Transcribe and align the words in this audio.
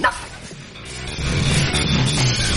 Nothing. 0.00 0.32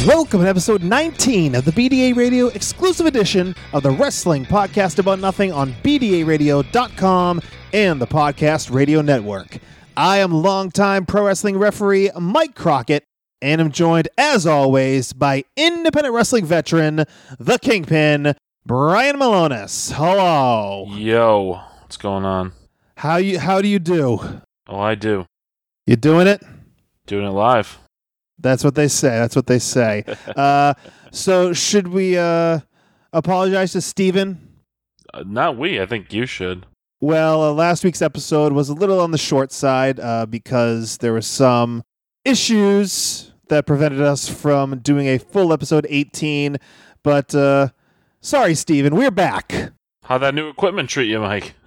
Welcome 0.08 0.41
to 0.41 0.47
episode 0.47 0.81
19 0.83 1.55
of 1.55 1.66
the 1.66 1.72
BDA 1.72 2.16
Radio 2.16 2.47
exclusive 2.47 3.05
edition 3.05 3.53
of 3.73 3.83
the 3.83 3.91
Wrestling 3.91 4.45
Podcast 4.45 4.97
About 5.00 5.19
Nothing 5.19 5.52
on 5.52 5.73
BDARadio.com 5.83 7.41
and 7.73 8.02
the 8.02 8.08
Podcast 8.08 8.72
Radio 8.73 9.02
Network. 9.02 9.58
I 9.97 10.19
am 10.19 10.31
longtime 10.31 11.05
pro 11.05 11.25
wrestling 11.25 11.58
referee 11.58 12.11
Mike 12.17 12.55
Crockett 12.55 13.03
and 13.41 13.61
I'm 13.61 13.72
joined, 13.72 14.09
as 14.17 14.45
always, 14.45 15.13
by 15.13 15.45
independent 15.56 16.13
wrestling 16.13 16.45
veteran, 16.45 17.06
the 17.39 17.58
Kingpin, 17.59 18.35
Brian 18.66 19.17
Milonas. 19.17 19.94
Hello. 19.94 20.88
Yo, 20.95 21.61
what's 21.81 21.97
going 21.97 22.25
on? 22.25 22.52
How 22.97 23.17
you 23.17 23.39
how 23.39 23.61
do 23.61 23.67
you 23.67 23.80
do? 23.80 24.19
Oh, 24.67 24.80
I 24.80 24.95
do. 24.95 25.25
You 25.85 25.95
doing 25.95 26.28
it? 26.28 26.44
Doing 27.09 27.25
it 27.25 27.31
live. 27.31 27.79
That's 28.38 28.63
what 28.63 28.75
they 28.75 28.88
say. 28.88 29.09
That's 29.09 29.35
what 29.35 29.47
they 29.47 29.57
say. 29.57 30.03
uh, 30.35 30.75
so 31.11 31.53
should 31.53 31.88
we 31.88 32.16
uh, 32.16 32.59
apologize 33.11 33.71
to 33.71 33.81
Steven? 33.81 34.59
Uh, 35.11 35.23
not 35.25 35.57
we. 35.57 35.81
I 35.81 35.88
think 35.88 36.13
you 36.13 36.27
should. 36.27 36.67
Well, 37.01 37.41
uh, 37.41 37.51
last 37.51 37.83
week's 37.83 38.03
episode 38.03 38.53
was 38.53 38.69
a 38.69 38.75
little 38.75 38.99
on 38.99 39.09
the 39.09 39.17
short 39.17 39.51
side 39.51 39.99
uh, 39.99 40.27
because 40.27 40.99
there 40.99 41.11
were 41.11 41.23
some 41.23 41.81
issues 42.23 43.31
that 43.47 43.66
prevented 43.66 44.01
us 44.01 44.29
from 44.29 44.77
doing 44.77 45.07
a 45.07 45.17
full 45.17 45.51
episode 45.51 45.88
18. 45.89 46.57
But 47.01 47.33
uh, 47.33 47.69
sorry, 48.21 48.53
Steven, 48.53 48.95
we're 48.95 49.09
back. 49.09 49.71
How'd 50.09 50.23
that 50.23 50.33
new 50.33 50.49
equipment 50.49 50.89
treat 50.89 51.07
you, 51.07 51.19
Mike? 51.19 51.53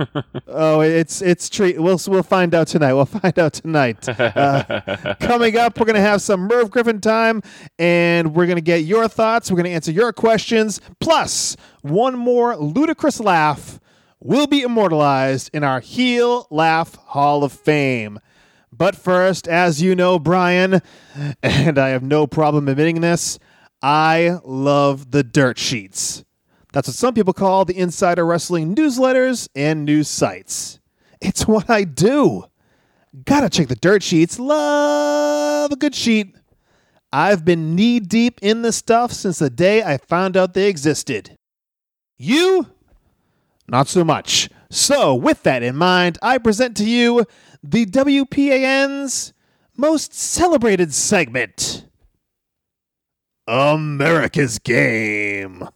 Oh, 0.55 0.81
it's 0.81 1.23
it's 1.23 1.49
treat. 1.49 1.81
We'll 1.81 1.99
we'll 2.09 2.23
find 2.23 2.55
out 2.55 2.67
tonight. 2.67 2.93
We'll 2.93 3.05
find 3.23 3.39
out 3.39 3.55
tonight. 3.55 4.07
Uh, 4.07 5.15
coming 5.21 5.57
up, 5.57 5.79
we're 5.79 5.87
gonna 5.87 6.01
have 6.01 6.21
some 6.21 6.41
Merv 6.41 6.71
Griffin 6.71 7.01
time, 7.01 7.41
and 7.79 8.35
we're 8.35 8.47
gonna 8.47 8.61
get 8.61 8.85
your 8.85 9.09
thoughts. 9.09 9.51
We're 9.51 9.57
gonna 9.57 9.71
answer 9.71 9.93
your 9.93 10.13
questions. 10.13 10.81
Plus, 11.01 11.57
one 11.81 12.19
more 12.19 12.57
ludicrous 12.57 13.19
laugh 13.19 13.81
will 14.21 14.47
be 14.47 14.61
immortalized 14.63 15.49
in 15.55 15.65
our 15.65 15.81
Heel 15.81 16.49
Laugh 16.51 16.97
Hall 16.97 17.45
of 17.45 17.53
Fame. 17.53 18.19
But 18.71 18.95
first, 18.95 19.49
as 19.49 19.81
you 19.81 19.95
know, 19.95 20.19
Brian, 20.19 20.83
and 21.43 21.79
I 21.79 21.91
have 21.91 22.03
no 22.03 22.27
problem 22.27 22.69
admitting 22.69 23.01
this, 23.01 23.39
I 23.81 24.39
love 24.45 25.13
the 25.13 25.23
dirt 25.23 25.59
sheets. 25.59 26.25
That's 26.73 26.89
what 26.89 26.97
some 26.97 27.15
people 27.15 27.33
call 27.35 27.65
the 27.65 27.79
insider 27.79 28.25
wrestling 28.25 28.75
newsletters 28.75 29.49
and 29.55 29.85
news 29.85 30.09
sites. 30.09 30.81
It's 31.21 31.47
what 31.47 31.69
I 31.69 31.85
do. 31.85 32.45
Gotta 33.25 33.51
check 33.51 33.69
the 33.69 33.77
dirt 33.77 34.03
sheets. 34.03 34.39
Love 34.39 35.71
a 35.71 35.77
good 35.77 35.95
sheet. 35.95 36.35
I've 37.13 37.45
been 37.45 37.75
knee 37.77 38.01
deep 38.01 38.39
in 38.41 38.63
this 38.63 38.77
stuff 38.77 39.13
since 39.13 39.39
the 39.39 39.51
day 39.51 39.83
I 39.83 39.99
found 39.99 40.35
out 40.35 40.55
they 40.55 40.69
existed. 40.69 41.37
You? 42.17 42.69
Not 43.69 43.89
so 43.89 44.03
much. 44.03 44.49
So, 44.71 45.15
with 45.15 45.43
that 45.43 45.63
in 45.63 45.77
mind, 45.77 46.19
I 46.23 46.39
present 46.39 46.75
to 46.79 46.89
you 46.89 47.27
the 47.63 47.85
WPAN's 47.85 49.35
most 49.77 50.15
celebrated 50.15 50.95
segment 50.95 51.87
America's 53.47 54.59
Game. 54.59 55.69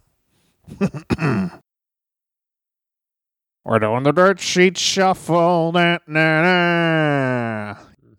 We're 3.65 3.81
doing 3.81 4.05
the 4.05 4.13
dirt 4.13 4.39
sheet 4.39 4.79
shuffle. 4.79 5.73
Na, 5.73 5.99
na, 6.07 6.43
na. 6.43 7.75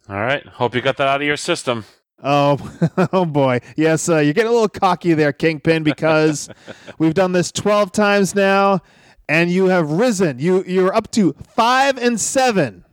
All 0.09 0.21
right. 0.21 0.45
Hope 0.45 0.75
you 0.75 0.81
got 0.81 0.97
that 0.97 1.07
out 1.07 1.21
of 1.21 1.27
your 1.27 1.37
system. 1.37 1.85
Oh, 2.23 2.57
oh 3.13 3.25
boy. 3.25 3.59
Yes, 3.75 4.09
uh, 4.09 4.17
you're 4.17 4.33
getting 4.33 4.49
a 4.49 4.53
little 4.53 4.67
cocky 4.67 5.13
there, 5.13 5.31
Kingpin, 5.31 5.83
because 5.83 6.49
we've 6.97 7.13
done 7.13 7.31
this 7.31 7.51
12 7.51 7.91
times 7.91 8.35
now, 8.35 8.81
and 9.29 9.51
you 9.51 9.67
have 9.67 9.89
risen. 9.91 10.39
You 10.39 10.63
you're 10.65 10.93
up 10.93 11.11
to 11.11 11.33
five 11.55 11.97
and 11.97 12.19
seven, 12.19 12.83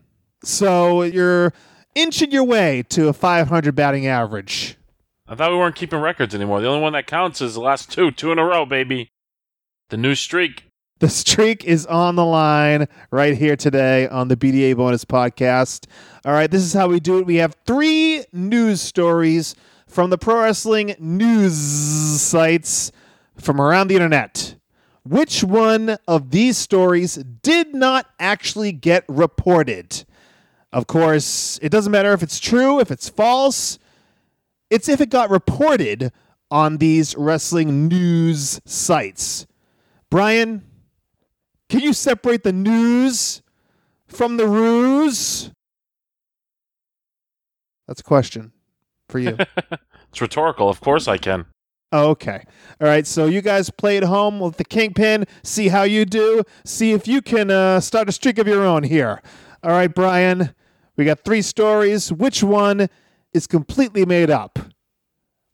so 0.42 1.02
you're 1.02 1.52
inching 1.94 2.30
your 2.30 2.44
way 2.44 2.84
to 2.90 3.08
a 3.08 3.12
500 3.12 3.74
batting 3.74 4.06
average. 4.06 4.76
I 5.26 5.34
thought 5.34 5.50
we 5.50 5.56
weren't 5.56 5.74
keeping 5.76 6.00
records 6.00 6.34
anymore. 6.34 6.60
The 6.60 6.68
only 6.68 6.82
one 6.82 6.92
that 6.92 7.06
counts 7.06 7.40
is 7.40 7.54
the 7.54 7.60
last 7.60 7.90
two, 7.90 8.10
two 8.10 8.30
in 8.30 8.38
a 8.38 8.44
row, 8.44 8.66
baby. 8.66 9.10
The 9.94 9.98
new 9.98 10.16
streak. 10.16 10.64
The 10.98 11.08
streak 11.08 11.62
is 11.64 11.86
on 11.86 12.16
the 12.16 12.24
line 12.24 12.88
right 13.12 13.38
here 13.38 13.54
today 13.54 14.08
on 14.08 14.26
the 14.26 14.36
BDA 14.36 14.76
Bonus 14.76 15.04
Podcast. 15.04 15.86
All 16.24 16.32
right, 16.32 16.50
this 16.50 16.64
is 16.64 16.72
how 16.72 16.88
we 16.88 16.98
do 16.98 17.20
it. 17.20 17.26
We 17.26 17.36
have 17.36 17.54
three 17.64 18.24
news 18.32 18.80
stories 18.80 19.54
from 19.86 20.10
the 20.10 20.18
pro 20.18 20.40
wrestling 20.40 20.96
news 20.98 21.54
sites 21.54 22.90
from 23.36 23.60
around 23.60 23.86
the 23.86 23.94
internet. 23.94 24.56
Which 25.04 25.44
one 25.44 25.96
of 26.08 26.32
these 26.32 26.58
stories 26.58 27.14
did 27.14 27.72
not 27.72 28.06
actually 28.18 28.72
get 28.72 29.04
reported? 29.06 30.04
Of 30.72 30.88
course, 30.88 31.60
it 31.62 31.68
doesn't 31.68 31.92
matter 31.92 32.12
if 32.12 32.24
it's 32.24 32.40
true, 32.40 32.80
if 32.80 32.90
it's 32.90 33.08
false. 33.08 33.78
It's 34.70 34.88
if 34.88 35.00
it 35.00 35.10
got 35.10 35.30
reported 35.30 36.10
on 36.50 36.78
these 36.78 37.14
wrestling 37.16 37.86
news 37.86 38.60
sites. 38.64 39.46
Brian, 40.14 40.62
can 41.68 41.80
you 41.80 41.92
separate 41.92 42.44
the 42.44 42.52
news 42.52 43.42
from 44.06 44.36
the 44.36 44.46
ruse? 44.46 45.50
That's 47.88 47.98
a 47.98 48.04
question 48.04 48.52
for 49.08 49.18
you. 49.18 49.36
It's 50.10 50.20
rhetorical. 50.20 50.68
Of 50.68 50.80
course 50.80 51.08
I 51.08 51.18
can. 51.18 51.46
Oh, 51.90 52.10
okay. 52.10 52.44
All 52.80 52.86
right. 52.86 53.04
So 53.04 53.26
you 53.26 53.40
guys 53.40 53.70
play 53.70 53.96
at 53.96 54.04
home 54.04 54.38
with 54.38 54.56
the 54.56 54.64
Kingpin. 54.64 55.24
See 55.42 55.66
how 55.66 55.82
you 55.82 56.04
do. 56.04 56.44
See 56.64 56.92
if 56.92 57.08
you 57.08 57.20
can 57.20 57.50
uh, 57.50 57.80
start 57.80 58.08
a 58.08 58.12
streak 58.12 58.38
of 58.38 58.46
your 58.46 58.64
own 58.64 58.84
here. 58.84 59.20
All 59.64 59.72
right, 59.72 59.92
Brian. 59.92 60.54
We 60.96 61.04
got 61.04 61.24
three 61.24 61.42
stories. 61.42 62.12
Which 62.12 62.44
one 62.44 62.88
is 63.32 63.48
completely 63.48 64.06
made 64.06 64.30
up? 64.30 64.60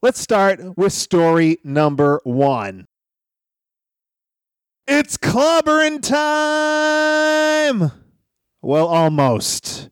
Let's 0.03 0.21
start 0.21 0.77
with 0.77 0.93
story 0.93 1.57
number 1.65 2.21
one. 2.25 2.87
It's 4.93 5.17
clobbering 5.17 6.03
time! 6.03 7.93
Well, 8.61 8.89
almost. 8.89 9.89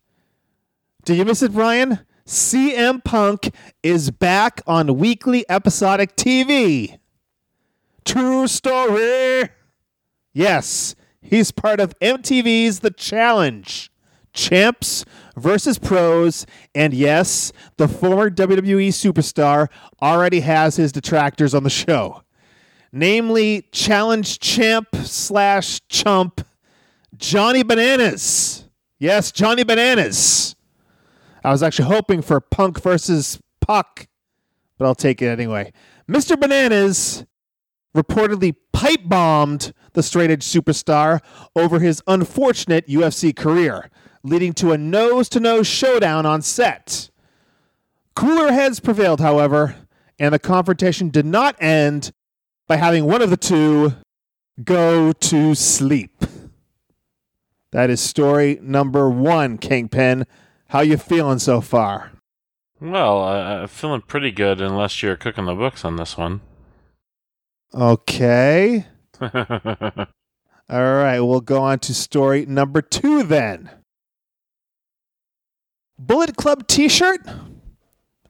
Did 1.05 1.15
you 1.15 1.23
miss 1.23 1.41
it, 1.41 1.53
Brian? 1.53 1.99
CM 2.25 3.01
Punk 3.05 3.55
is 3.81 4.11
back 4.11 4.61
on 4.67 4.97
weekly 4.97 5.45
episodic 5.47 6.17
TV. 6.17 6.99
True 8.03 8.45
story. 8.45 9.47
Yes, 10.33 10.95
he's 11.21 11.51
part 11.51 11.79
of 11.79 11.97
MTV's 11.99 12.81
The 12.81 12.91
Challenge. 12.91 13.89
Champs 14.33 15.05
versus 15.37 15.79
pros, 15.79 16.45
and 16.75 16.93
yes, 16.93 17.53
the 17.77 17.87
former 17.87 18.29
WWE 18.29 18.89
superstar 18.89 19.69
already 20.01 20.41
has 20.41 20.75
his 20.75 20.91
detractors 20.91 21.53
on 21.55 21.63
the 21.63 21.69
show 21.69 22.21
namely 22.91 23.67
challenge 23.71 24.39
champ 24.39 24.87
slash 24.95 25.81
chump 25.87 26.41
Johnny 27.15 27.63
Bananas. 27.63 28.65
Yes, 28.97 29.31
Johnny 29.31 29.63
Bananas. 29.63 30.55
I 31.43 31.51
was 31.51 31.63
actually 31.63 31.87
hoping 31.87 32.21
for 32.21 32.39
Punk 32.39 32.81
versus 32.81 33.39
Puck, 33.61 34.07
but 34.77 34.85
I'll 34.85 34.95
take 34.95 35.21
it 35.21 35.27
anyway. 35.27 35.71
Mr. 36.09 36.39
Bananas 36.39 37.25
reportedly 37.95 38.55
pipe 38.73 39.01
bombed 39.05 39.73
the 39.93 40.03
straight 40.03 40.31
edge 40.31 40.43
superstar 40.43 41.21
over 41.55 41.79
his 41.79 42.01
unfortunate 42.07 42.87
UFC 42.87 43.35
career, 43.35 43.89
leading 44.23 44.53
to 44.53 44.71
a 44.71 44.77
nose 44.77 45.29
to 45.29 45.39
nose 45.39 45.67
showdown 45.67 46.25
on 46.25 46.41
set. 46.41 47.09
Cooler 48.15 48.51
heads 48.51 48.79
prevailed, 48.79 49.21
however, 49.21 49.75
and 50.19 50.33
the 50.33 50.39
confrontation 50.39 51.09
did 51.09 51.25
not 51.25 51.55
end 51.61 52.11
by 52.69 52.77
having 52.77 53.05
one 53.05 53.23
of 53.23 53.31
the 53.31 53.37
two 53.37 53.95
go 54.63 55.11
to 55.11 55.55
sleep. 55.55 56.23
That 57.71 57.89
is 57.89 57.99
story 57.99 58.59
number 58.61 59.09
one, 59.09 59.57
Kingpin. 59.57 60.25
How 60.67 60.81
you 60.81 60.97
feeling 60.97 61.39
so 61.39 61.61
far? 61.61 62.11
Well, 62.79 63.23
uh, 63.23 63.61
I'm 63.61 63.67
feeling 63.67 64.01
pretty 64.01 64.31
good 64.31 64.61
unless 64.61 65.01
you're 65.01 65.15
cooking 65.15 65.45
the 65.45 65.55
books 65.55 65.83
on 65.83 65.95
this 65.95 66.15
one. 66.15 66.41
Okay. 67.73 68.85
All 69.21 69.29
right, 70.69 71.19
we'll 71.19 71.41
go 71.41 71.63
on 71.63 71.79
to 71.79 71.93
story 71.95 72.45
number 72.45 72.83
two 72.83 73.23
then. 73.23 73.71
Bullet 75.97 76.37
Club 76.37 76.67
t 76.67 76.87
shirt, 76.87 77.21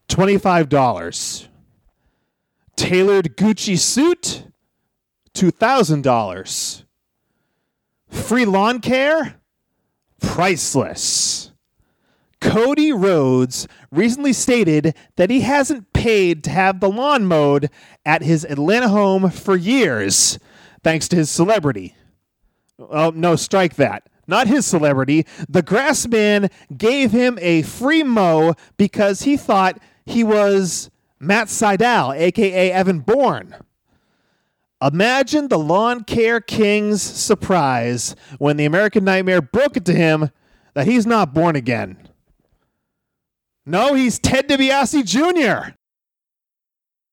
$25. 0.08 1.50
Tailored 2.80 3.36
Gucci 3.36 3.78
suit, 3.78 4.46
$2,000. 5.34 6.84
Free 8.08 8.46
lawn 8.46 8.80
care, 8.80 9.36
priceless. 10.22 11.52
Cody 12.40 12.94
Rhodes 12.94 13.68
recently 13.92 14.32
stated 14.32 14.96
that 15.18 15.30
he 15.30 15.42
hasn't 15.42 15.92
paid 15.92 16.42
to 16.46 16.52
have 16.52 16.80
the 16.80 16.90
lawn 16.90 17.26
mowed 17.26 17.70
at 18.06 18.24
his 18.24 18.46
Atlanta 18.46 18.88
home 18.88 19.30
for 19.30 19.58
years, 19.58 20.40
thanks 20.82 21.10
to 21.10 21.18
his 21.18 21.30
celebrity. 21.30 21.96
Oh, 22.80 23.12
no, 23.14 23.36
strike 23.36 23.76
that. 23.76 24.08
Not 24.26 24.48
his 24.48 24.66
celebrity. 24.66 25.26
The 25.50 25.64
grass 25.64 26.08
man 26.08 26.50
gave 26.76 27.12
him 27.12 27.38
a 27.42 27.62
free 27.64 28.04
mow 28.04 28.54
because 28.78 29.24
he 29.24 29.36
thought 29.36 29.78
he 30.06 30.24
was 30.24 30.90
Matt 31.20 31.48
Sydal, 31.48 32.16
aka 32.18 32.72
Evan 32.72 33.00
Bourne. 33.00 33.56
Imagine 34.82 35.50
the 35.50 35.60
lawn 35.60 36.04
care 36.06 36.40
king's 36.40 37.02
surprise 37.02 38.16
when 38.38 38.56
the 38.56 38.64
American 38.66 39.04
Nightmare 39.04 39.42
broke 39.42 39.76
it 39.76 39.84
to 39.86 39.94
him 39.94 40.32
that 40.74 40.88
he's 40.88 41.06
not 41.06 41.34
born 41.34 41.58
again. 41.58 42.08
No, 43.66 43.94
he's 43.94 44.18
Ted 44.20 44.48
DiBiase 44.48 45.04
Jr. 45.06 45.72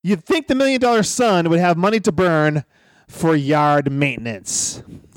You'd 0.05 0.25
think 0.25 0.47
the 0.47 0.55
million 0.55 0.81
dollar 0.81 1.03
son 1.03 1.51
would 1.51 1.59
have 1.59 1.77
money 1.77 1.99
to 2.01 2.13
burn 2.13 2.65
for 3.09 3.35
yard 3.35 3.91
maintenance. 3.91 4.85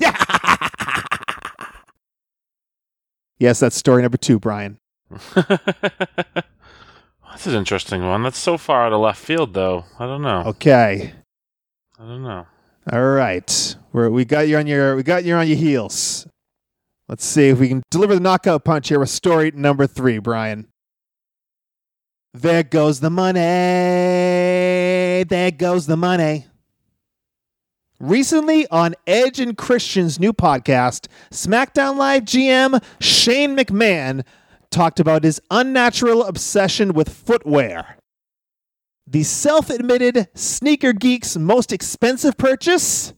yes, 3.38 3.60
that's 3.60 3.76
story 3.76 4.02
number 4.02 4.18
two, 4.18 4.40
Brian. 4.40 4.80
That's 7.30 7.46
an 7.46 7.54
interesting 7.54 8.06
one. 8.06 8.22
That's 8.22 8.38
so 8.38 8.58
far 8.58 8.86
out 8.86 8.92
of 8.92 9.00
left 9.00 9.24
field, 9.24 9.54
though. 9.54 9.84
I 9.98 10.06
don't 10.06 10.22
know. 10.22 10.42
Okay. 10.46 11.12
I 11.98 12.02
don't 12.02 12.22
know. 12.22 12.46
All 12.92 13.10
right. 13.10 13.76
We're, 13.92 14.10
we 14.10 14.24
got 14.24 14.48
you 14.48 14.56
on 14.56 14.66
your 14.66 14.96
we 14.96 15.02
got 15.02 15.24
you 15.24 15.34
on 15.34 15.46
your 15.46 15.56
heels. 15.56 16.26
Let's 17.08 17.24
see 17.24 17.48
if 17.48 17.58
we 17.58 17.68
can 17.68 17.82
deliver 17.90 18.14
the 18.14 18.20
knockout 18.20 18.64
punch 18.64 18.88
here 18.88 19.00
with 19.00 19.10
story 19.10 19.50
number 19.52 19.86
three, 19.86 20.18
Brian. 20.18 20.68
There 22.32 22.62
goes 22.62 23.00
the 23.00 23.10
money. 23.10 23.40
There 25.24 25.50
goes 25.50 25.86
the 25.86 25.96
money. 25.96 26.46
Recently 27.98 28.66
on 28.68 28.94
Edge 29.06 29.40
and 29.40 29.58
Christian's 29.58 30.18
new 30.20 30.32
podcast, 30.32 31.08
SmackDown 31.30 31.96
Live 31.96 32.24
GM 32.24 32.82
Shane 33.00 33.56
McMahon 33.56 34.24
talked 34.70 35.00
about 35.00 35.24
his 35.24 35.40
unnatural 35.50 36.24
obsession 36.24 36.92
with 36.92 37.08
footwear. 37.08 37.96
The 39.06 39.24
self 39.24 39.70
admitted 39.70 40.28
sneaker 40.34 40.92
geek's 40.92 41.36
most 41.36 41.72
expensive 41.72 42.36
purchase? 42.36 43.12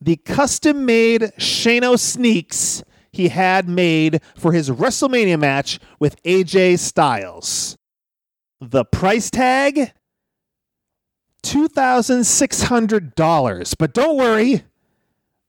The 0.00 0.16
custom 0.16 0.84
made 0.84 1.22
Shano 1.38 1.98
sneaks 1.98 2.82
he 3.16 3.28
had 3.28 3.68
made 3.68 4.20
for 4.36 4.52
his 4.52 4.68
WrestleMania 4.68 5.38
match 5.38 5.78
with 5.98 6.22
AJ 6.22 6.78
Styles. 6.78 7.78
The 8.60 8.84
price 8.84 9.30
tag? 9.30 9.92
$2,600. 11.42 13.74
But 13.78 13.94
don't 13.94 14.18
worry, 14.18 14.64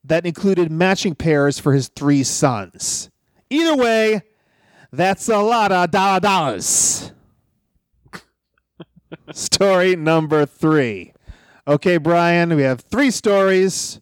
that 0.04 0.25
included 0.25 0.72
matching 0.72 1.14
pairs 1.16 1.60
for 1.60 1.74
his 1.74 1.90
three 1.90 2.24
sons. 2.24 3.10
Either 3.50 3.75
way, 3.75 4.22
that's 4.92 5.30
a 5.30 5.39
lot 5.39 5.72
of 5.72 5.92
dollar 5.92 6.19
dollars. 6.19 7.12
Story 9.31 9.95
number 9.95 10.45
three. 10.45 11.13
Okay, 11.68 11.98
Brian, 11.98 12.56
we 12.56 12.62
have 12.63 12.81
three 12.81 13.12
stories 13.12 14.00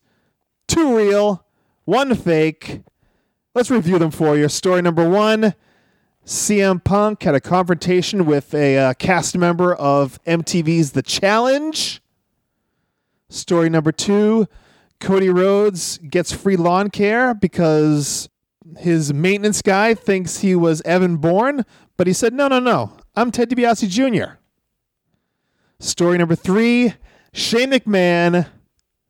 two 0.67 0.95
real, 0.97 1.45
one 1.85 2.15
fake. 2.15 2.81
Let's 3.53 3.69
review 3.69 3.99
them 3.99 4.11
for 4.11 4.35
you. 4.35 4.49
Story 4.49 4.81
number 4.81 5.07
one 5.07 5.53
CM 6.25 6.83
Punk 6.83 7.23
had 7.23 7.35
a 7.35 7.39
confrontation 7.39 8.25
with 8.25 8.53
a 8.53 8.77
uh, 8.77 8.93
cast 8.95 9.37
member 9.37 9.73
of 9.75 10.21
MTV's 10.25 10.91
The 10.93 11.03
Challenge. 11.03 12.01
Story 13.29 13.69
number 13.69 13.91
two 13.91 14.47
Cody 14.99 15.29
Rhodes 15.29 15.97
gets 15.99 16.31
free 16.31 16.55
lawn 16.55 16.89
care 16.89 17.33
because 17.33 18.29
his 18.77 19.13
maintenance 19.13 19.61
guy 19.61 19.93
thinks 19.93 20.39
he 20.39 20.55
was 20.55 20.81
Evan 20.81 21.17
Bourne, 21.17 21.65
but 21.97 22.07
he 22.07 22.13
said, 22.13 22.33
no, 22.33 22.47
no, 22.47 22.59
no, 22.59 22.97
I'm 23.15 23.31
Ted 23.31 23.49
DiBiase 23.49 23.89
Jr. 23.89 24.37
Story 25.79 26.17
number 26.17 26.35
three 26.35 26.93
Shane 27.33 27.71
McMahon 27.71 28.47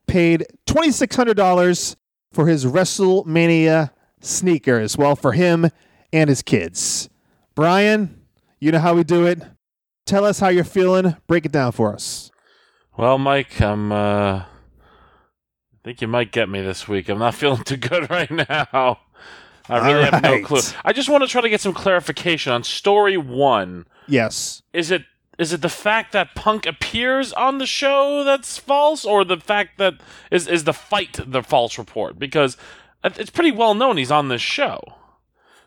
paid 0.08 0.46
$2,600 0.68 1.96
for 2.32 2.48
his 2.48 2.66
WrestleMania 2.66 3.92
sneakers. 4.20 4.98
Well, 4.98 5.16
for 5.16 5.34
him 5.34 5.70
and 6.12 6.30
his 6.30 6.42
kids. 6.42 7.10
Brian, 7.54 8.22
you 8.60 8.72
know 8.72 8.80
how 8.80 8.96
we 8.96 9.04
do 9.04 9.26
it. 9.26 9.42
Tell 10.06 10.26
us 10.26 10.40
how 10.40 10.50
you're 10.50 10.64
feeling. 10.64 11.16
Break 11.28 11.46
it 11.46 11.52
down 11.52 11.72
for 11.72 11.94
us. 11.94 12.32
Well, 12.98 13.18
Mike, 13.18 13.60
I'm. 13.62 13.92
Uh, 13.92 14.40
I 14.40 14.46
think 15.84 16.02
you 16.02 16.08
might 16.08 16.32
get 16.32 16.50
me 16.50 16.62
this 16.62 16.88
week. 16.88 17.10
I'm 17.10 17.20
not 17.20 17.36
feeling 17.36 17.64
too 17.64 17.78
good 17.78 18.10
right 18.10 18.32
now. 18.32 19.00
I 19.70 19.78
really 19.88 20.06
All 20.06 20.12
have 20.12 20.24
no 20.24 20.32
right. 20.34 20.44
clue. 20.46 20.62
I 20.84 20.94
just 20.94 21.10
want 21.10 21.24
to 21.24 21.28
try 21.28 21.42
to 21.42 21.50
get 21.50 21.62
some 21.62 21.74
clarification 21.74 22.52
on 22.54 22.64
story 22.64 23.18
one. 23.18 23.86
Yes. 24.08 24.62
Is 24.74 24.92
it 24.92 25.04
is 25.38 25.52
it 25.52 25.62
the 25.62 25.70
fact 25.70 26.14
that 26.14 26.34
Punk 26.36 26.66
appears 26.66 27.34
on 27.34 27.58
the 27.58 27.66
show 27.66 28.24
that's 28.24 28.58
false, 28.58 29.04
or 29.04 29.26
the 29.26 29.38
fact 29.38 29.78
that 29.80 29.96
is 30.32 30.48
is 30.48 30.64
the 30.66 30.74
fight 30.74 31.20
the 31.26 31.42
false 31.44 31.78
report? 31.78 32.18
Because 32.20 32.58
it's 33.04 33.30
pretty 33.30 33.52
well 33.52 33.74
known 33.74 33.98
he's 33.98 34.12
on 34.12 34.30
this 34.30 34.42
show. 34.42 34.80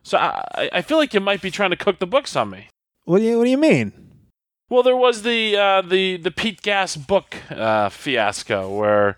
So 0.03 0.17
I 0.19 0.45
I- 0.55 0.71
I 0.75 0.83
feel 0.83 0.97
like 0.99 1.13
you 1.15 1.21
might 1.21 1.43
be 1.43 1.51
trying 1.51 1.71
to 1.71 1.77
cook 1.77 1.99
the 1.99 2.07
books 2.07 2.37
on 2.37 2.51
me. 2.51 2.69
What 3.05 3.19
do 3.19 3.25
you 3.25 3.39
What 3.39 3.45
do 3.45 3.51
you 3.51 3.59
mean? 3.59 3.93
Well, 4.71 4.83
there 4.83 4.97
was 4.97 5.23
the 5.23 5.57
uh, 5.57 5.83
the 5.83 6.19
the 6.19 6.31
Pete 6.31 6.63
Gas 6.63 6.97
book 6.97 7.37
uh, 7.51 7.89
fiasco 7.89 8.69
where 8.75 9.17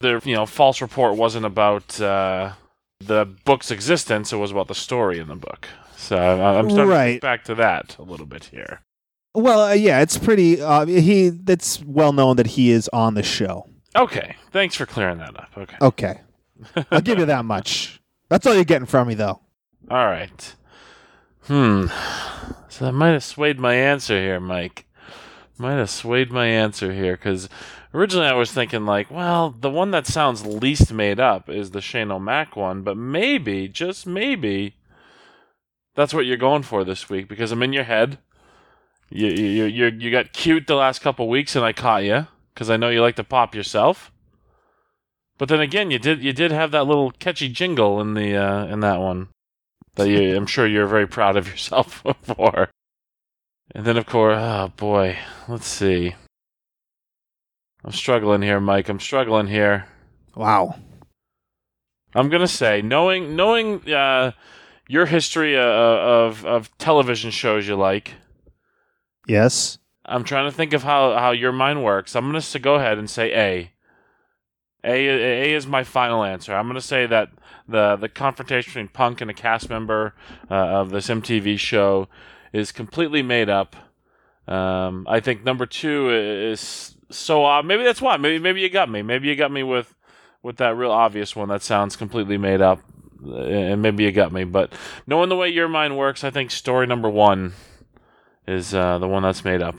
the 0.00 0.20
you 0.24 0.34
know 0.34 0.46
false 0.46 0.80
report 0.80 1.16
wasn't 1.16 1.44
about 1.46 2.00
uh, 2.00 2.52
the 3.00 3.24
book's 3.44 3.70
existence; 3.70 4.32
it 4.32 4.36
was 4.36 4.50
about 4.50 4.68
the 4.68 4.74
story 4.74 5.18
in 5.18 5.28
the 5.28 5.36
book. 5.36 5.68
So 5.96 6.16
I'm 6.16 6.70
starting 6.70 6.76
to 6.76 6.86
Right. 6.86 7.10
think 7.12 7.22
back 7.22 7.44
to 7.44 7.54
that 7.56 7.96
a 7.98 8.02
little 8.02 8.26
bit 8.26 8.44
here. 8.46 8.80
Well, 9.34 9.60
uh, 9.60 9.72
yeah, 9.72 10.00
it's 10.00 10.18
pretty. 10.18 10.60
Uh, 10.60 10.86
he. 10.86 11.30
It's 11.46 11.82
well 11.84 12.12
known 12.12 12.36
that 12.36 12.48
he 12.48 12.70
is 12.70 12.88
on 12.92 13.14
the 13.14 13.22
show. 13.22 13.66
Okay, 13.96 14.36
thanks 14.52 14.74
for 14.74 14.86
clearing 14.86 15.18
that 15.18 15.36
up. 15.38 15.50
Okay, 15.56 15.76
Okay, 15.80 16.20
I'll 16.90 17.00
give 17.00 17.18
you 17.18 17.24
that 17.26 17.44
much. 17.44 18.00
That's 18.28 18.46
all 18.46 18.54
you're 18.54 18.64
getting 18.64 18.86
from 18.86 19.08
me, 19.08 19.14
though. 19.14 19.40
all 19.90 20.06
right. 20.06 20.54
Hmm. 21.42 21.86
So 22.68 22.84
that 22.84 22.92
might 22.92 23.12
have 23.12 23.24
swayed 23.24 23.58
my 23.58 23.74
answer 23.74 24.20
here, 24.20 24.38
Mike. 24.40 24.86
Might 25.56 25.76
have 25.78 25.90
swayed 25.90 26.30
my 26.30 26.46
answer 26.46 26.92
here 26.92 27.16
because 27.16 27.48
originally 27.98 28.28
I 28.28 28.34
was 28.34 28.52
thinking 28.52 28.86
like, 28.86 29.10
well, 29.10 29.54
the 29.58 29.70
one 29.70 29.90
that 29.90 30.06
sounds 30.06 30.46
least 30.46 30.92
made 30.92 31.18
up 31.18 31.50
is 31.50 31.72
the 31.72 31.80
Shane 31.80 32.12
O'Mac 32.12 32.54
one, 32.54 32.82
but 32.82 32.96
maybe, 32.96 33.68
just 33.68 34.06
maybe, 34.06 34.76
that's 35.94 36.14
what 36.14 36.24
you're 36.24 36.36
going 36.36 36.62
for 36.62 36.84
this 36.84 37.10
week 37.10 37.28
because 37.28 37.50
I'm 37.50 37.62
in 37.62 37.72
your 37.72 37.84
head. 37.84 38.18
You 39.10 39.28
you 39.28 39.64
you 39.64 39.86
you 39.86 40.10
got 40.10 40.34
cute 40.34 40.66
the 40.66 40.74
last 40.74 41.00
couple 41.00 41.28
weeks 41.28 41.56
and 41.56 41.64
I 41.64 41.72
caught 41.72 42.04
you 42.04 42.26
because 42.52 42.68
I 42.68 42.76
know 42.76 42.90
you 42.90 43.00
like 43.00 43.16
to 43.16 43.24
pop 43.24 43.54
yourself. 43.54 44.12
But 45.38 45.48
then 45.48 45.60
again, 45.60 45.90
you 45.90 45.98
did 45.98 46.22
you 46.22 46.32
did 46.32 46.52
have 46.52 46.72
that 46.72 46.86
little 46.86 47.10
catchy 47.12 47.48
jingle 47.48 48.00
in 48.00 48.14
the 48.14 48.36
uh, 48.36 48.66
in 48.66 48.80
that 48.80 49.00
one. 49.00 49.28
that 49.94 50.08
you, 50.08 50.36
I'm 50.36 50.46
sure 50.46 50.66
you're 50.66 50.86
very 50.86 51.06
proud 51.06 51.36
of 51.36 51.48
yourself 51.48 52.04
for. 52.22 52.68
And 53.74 53.84
then, 53.86 53.96
of 53.96 54.06
course, 54.06 54.36
oh 54.38 54.72
boy, 54.76 55.18
let's 55.48 55.66
see. 55.66 56.14
I'm 57.84 57.92
struggling 57.92 58.42
here, 58.42 58.60
Mike. 58.60 58.88
I'm 58.88 59.00
struggling 59.00 59.46
here. 59.46 59.86
Wow. 60.34 60.76
I'm 62.14 62.28
gonna 62.28 62.48
say, 62.48 62.82
knowing 62.82 63.36
knowing 63.36 63.88
uh, 63.92 64.32
your 64.88 65.06
history 65.06 65.56
uh, 65.56 65.62
of 65.62 66.44
of 66.44 66.76
television 66.78 67.30
shows 67.30 67.68
you 67.68 67.76
like, 67.76 68.14
Yes. 69.28 69.78
I'm 70.06 70.24
trying 70.24 70.50
to 70.50 70.56
think 70.56 70.72
of 70.72 70.82
how, 70.82 71.18
how 71.18 71.32
your 71.32 71.52
mind 71.52 71.84
works. 71.84 72.16
I'm 72.16 72.32
gonna 72.32 72.42
go 72.60 72.76
ahead 72.76 72.98
and 72.98 73.08
say 73.08 73.32
A. 73.34 73.72
A 74.82 75.08
A 75.08 75.54
is 75.54 75.66
my 75.66 75.84
final 75.84 76.24
answer. 76.24 76.54
I'm 76.54 76.66
gonna 76.66 76.80
say 76.80 77.06
that 77.06 77.28
the 77.68 77.96
the 77.96 78.08
confrontation 78.08 78.70
between 78.70 78.88
Punk 78.88 79.20
and 79.20 79.30
a 79.30 79.34
cast 79.34 79.68
member 79.68 80.14
uh, 80.50 80.54
of 80.54 80.90
this 80.90 81.08
MTV 81.08 81.58
show 81.58 82.08
is 82.52 82.72
completely 82.72 83.22
made 83.22 83.50
up. 83.50 83.76
Um, 84.46 85.06
I 85.06 85.20
think 85.20 85.44
number 85.44 85.66
two 85.66 86.08
is 86.10 86.96
so 87.10 87.44
odd. 87.44 87.66
Maybe 87.66 87.84
that's 87.84 88.02
why. 88.02 88.16
Maybe 88.16 88.38
maybe 88.38 88.60
you 88.60 88.68
got 88.70 88.90
me. 88.90 89.02
Maybe 89.02 89.28
you 89.28 89.36
got 89.36 89.50
me 89.52 89.62
with 89.62 89.94
with 90.42 90.56
that 90.58 90.76
real 90.76 90.90
obvious 90.90 91.34
one 91.34 91.48
that 91.48 91.62
sounds 91.62 91.96
completely 91.96 92.38
made 92.38 92.60
up. 92.60 92.80
Uh, 93.26 93.36
And 93.42 93.82
maybe 93.82 94.04
you 94.04 94.12
got 94.12 94.32
me, 94.32 94.44
but 94.44 94.72
knowing 95.06 95.28
the 95.28 95.36
way 95.36 95.48
your 95.48 95.68
mind 95.68 95.98
works, 95.98 96.22
I 96.22 96.30
think 96.30 96.50
story 96.50 96.86
number 96.86 97.10
one 97.10 97.52
is 98.46 98.72
uh, 98.72 98.98
the 98.98 99.08
one 99.08 99.22
that's 99.24 99.44
made 99.44 99.60
up. 99.60 99.74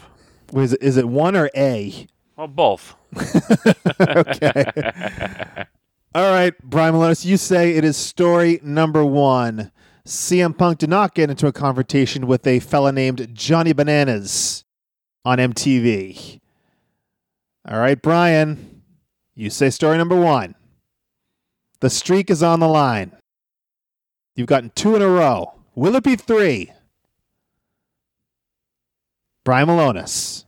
Is 0.54 0.74
it, 0.74 0.82
is 0.84 0.98
it 0.98 1.08
one 1.08 1.36
or 1.38 1.50
A? 1.56 2.08
Well, 2.36 2.48
both. 2.48 2.96
okay. 4.02 4.66
All 6.16 6.32
right, 6.32 6.54
Brian 6.64 6.96
Milonas, 6.96 7.24
you 7.24 7.38
say 7.38 7.76
it 7.76 7.84
is 7.84 7.96
story 7.96 8.60
number 8.64 9.06
one. 9.06 9.72
CM 10.06 10.58
Punk 10.58 10.80
did 10.80 10.90
not 10.90 11.14
get 11.14 11.30
into 11.30 11.46
a 11.48 11.52
confrontation 11.52 12.26
with 12.26 12.48
a 12.48 12.60
fella 12.60 12.92
named 12.92 13.30
Johnny 13.34 13.74
Bananas 13.74 14.66
on 15.24 15.38
MTV. 15.38 16.40
All 17.70 17.78
right, 17.78 18.02
Brian, 18.02 18.82
you 19.36 19.52
say 19.52 19.70
story 19.70 20.00
number 20.00 20.20
one. 20.20 20.56
The 21.82 21.92
streak 21.92 22.32
is 22.32 22.42
on 22.42 22.60
the 22.60 22.68
line. 22.68 23.12
You've 24.36 24.48
gotten 24.48 24.72
two 24.74 24.96
in 24.96 25.04
a 25.04 25.08
row. 25.08 25.54
Will 25.76 25.96
it 25.96 26.04
be 26.04 26.16
three? 26.16 26.72
Brian 29.46 29.68
Milonas. 29.68 30.46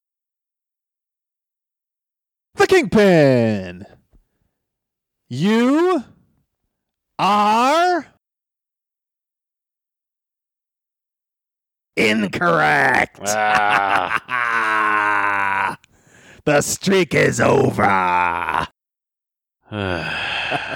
The 2.56 2.66
Kingpin. 2.66 3.86
You 5.30 6.04
are 7.20 8.08
incorrect. 11.96 13.20
Ah. 13.28 14.58
the 16.46 16.62
streak 16.62 17.14
is 17.14 17.40
over. 17.40 18.68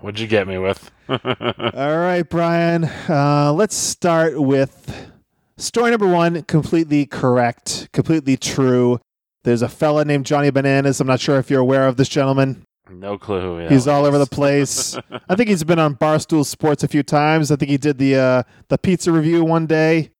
What'd 0.00 0.20
you 0.20 0.26
get 0.26 0.46
me 0.48 0.58
with? 0.58 0.90
All 1.08 1.98
right, 1.98 2.22
Brian. 2.28 2.84
Uh, 2.84 3.52
let's 3.54 3.76
start 3.76 4.40
with 4.40 5.10
story 5.58 5.90
number 5.90 6.06
one. 6.06 6.42
Completely 6.44 7.06
correct. 7.06 7.88
Completely 7.92 8.36
true. 8.36 8.98
There's 9.42 9.62
a 9.62 9.68
fella 9.68 10.04
named 10.04 10.26
Johnny 10.26 10.50
Bananas. 10.50 11.00
I'm 11.00 11.06
not 11.06 11.20
sure 11.20 11.38
if 11.38 11.50
you're 11.50 11.60
aware 11.60 11.86
of 11.86 11.96
this 11.96 12.08
gentleman. 12.08 12.64
no 12.90 13.18
clue. 13.18 13.62
Yeah. 13.62 13.68
He's 13.70 13.88
all 13.88 14.04
over 14.04 14.18
the 14.18 14.26
place. 14.26 14.96
I 15.28 15.34
think 15.34 15.48
he's 15.48 15.64
been 15.64 15.78
on 15.78 15.96
Barstool 15.96 16.44
Sports 16.44 16.82
a 16.84 16.88
few 16.88 17.02
times. 17.02 17.50
I 17.50 17.56
think 17.56 17.70
he 17.70 17.78
did 17.78 17.98
the 17.98 18.16
uh, 18.16 18.42
the 18.68 18.78
pizza 18.78 19.10
review 19.10 19.44
one 19.44 19.66
day. 19.66 20.10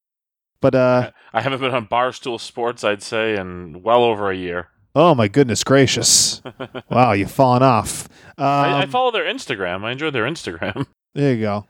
But 0.60 0.74
uh, 0.74 1.10
I 1.32 1.40
haven't 1.40 1.60
been 1.60 1.74
on 1.74 1.86
Barstool 1.86 2.38
Sports, 2.40 2.82
I'd 2.84 3.02
say, 3.02 3.36
in 3.36 3.82
well 3.82 4.02
over 4.04 4.30
a 4.30 4.36
year. 4.36 4.68
Oh 4.94 5.14
my 5.14 5.28
goodness 5.28 5.64
gracious! 5.64 6.42
wow, 6.90 7.12
you've 7.12 7.30
fallen 7.30 7.62
off. 7.62 8.08
Um, 8.38 8.46
I, 8.46 8.82
I 8.82 8.86
follow 8.86 9.10
their 9.10 9.24
Instagram. 9.24 9.84
I 9.84 9.92
enjoy 9.92 10.10
their 10.10 10.24
Instagram. 10.24 10.86
There 11.12 11.34
you 11.34 11.40
go. 11.40 11.66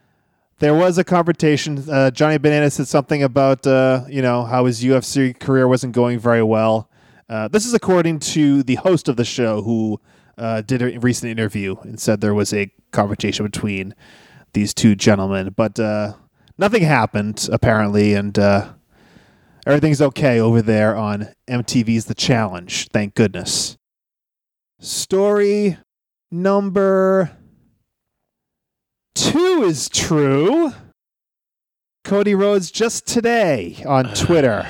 There 0.59 0.75
was 0.75 0.99
a 0.99 1.05
confrontation. 1.05 1.83
Uh, 1.91 2.11
Johnny 2.11 2.37
Banana 2.37 2.69
said 2.71 2.87
something 2.89 3.23
about 3.23 3.67
uh, 3.67 4.05
you 4.07 4.21
know 4.21 4.45
how 4.45 4.67
his 4.67 4.85
UFC 4.85 5.39
career 5.39 5.67
wasn't 5.67 5.95
going 5.95 6.19
very 6.19 6.43
well. 6.43 6.91
Uh, 7.31 7.49
this 7.49 7.65
is 7.65 7.73
according 7.73 8.19
to 8.19 8.63
the 8.63 8.75
host 8.75 9.09
of 9.09 9.17
the 9.17 9.25
show, 9.25 9.63
who 9.63 9.99
uh, 10.37 10.61
did 10.61 10.83
a 10.83 10.99
recent 11.01 11.31
interview 11.31 11.77
and 11.85 11.99
said 11.99 12.21
there 12.21 12.35
was 12.35 12.53
a 12.53 12.71
confrontation 12.91 13.47
between 13.47 13.95
these 14.53 14.75
two 14.75 14.95
gentlemen, 14.95 15.55
but 15.57 15.79
uh, 15.79 16.13
nothing 16.59 16.83
happened 16.83 17.49
apparently, 17.53 18.15
and 18.15 18.39
uh, 18.39 18.73
everything's 19.67 20.01
okay 20.03 20.41
over 20.41 20.63
there 20.63 20.97
on 20.97 21.29
MTV's 21.49 22.07
The 22.07 22.15
Challenge. 22.15 22.89
Thank 22.89 23.15
goodness. 23.15 23.77
Story 24.79 25.79
number 26.31 27.37
two 29.15 29.63
is 29.65 29.89
true. 29.89 30.73
Cody 32.05 32.35
Rhodes 32.35 32.71
just 32.71 33.07
today 33.07 33.83
on 33.87 34.05
Twitter 34.15 34.67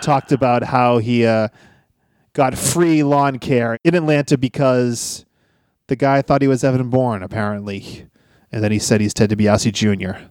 talked 0.00 0.32
about 0.32 0.64
how 0.64 0.98
he 0.98 1.24
uh, 1.24 1.48
got 2.32 2.58
free 2.58 3.02
lawn 3.02 3.38
care 3.38 3.78
in 3.84 3.94
Atlanta 3.94 4.36
because 4.36 5.24
the 5.86 5.96
guy 5.96 6.22
thought 6.22 6.42
he 6.42 6.48
was 6.48 6.64
Evan 6.64 6.90
Bourne, 6.90 7.22
apparently. 7.22 8.08
And 8.50 8.62
then 8.62 8.72
he 8.72 8.78
said 8.78 9.00
he's 9.00 9.14
Ted 9.14 9.30
DiBiase 9.30 9.72
Jr. 9.72 10.28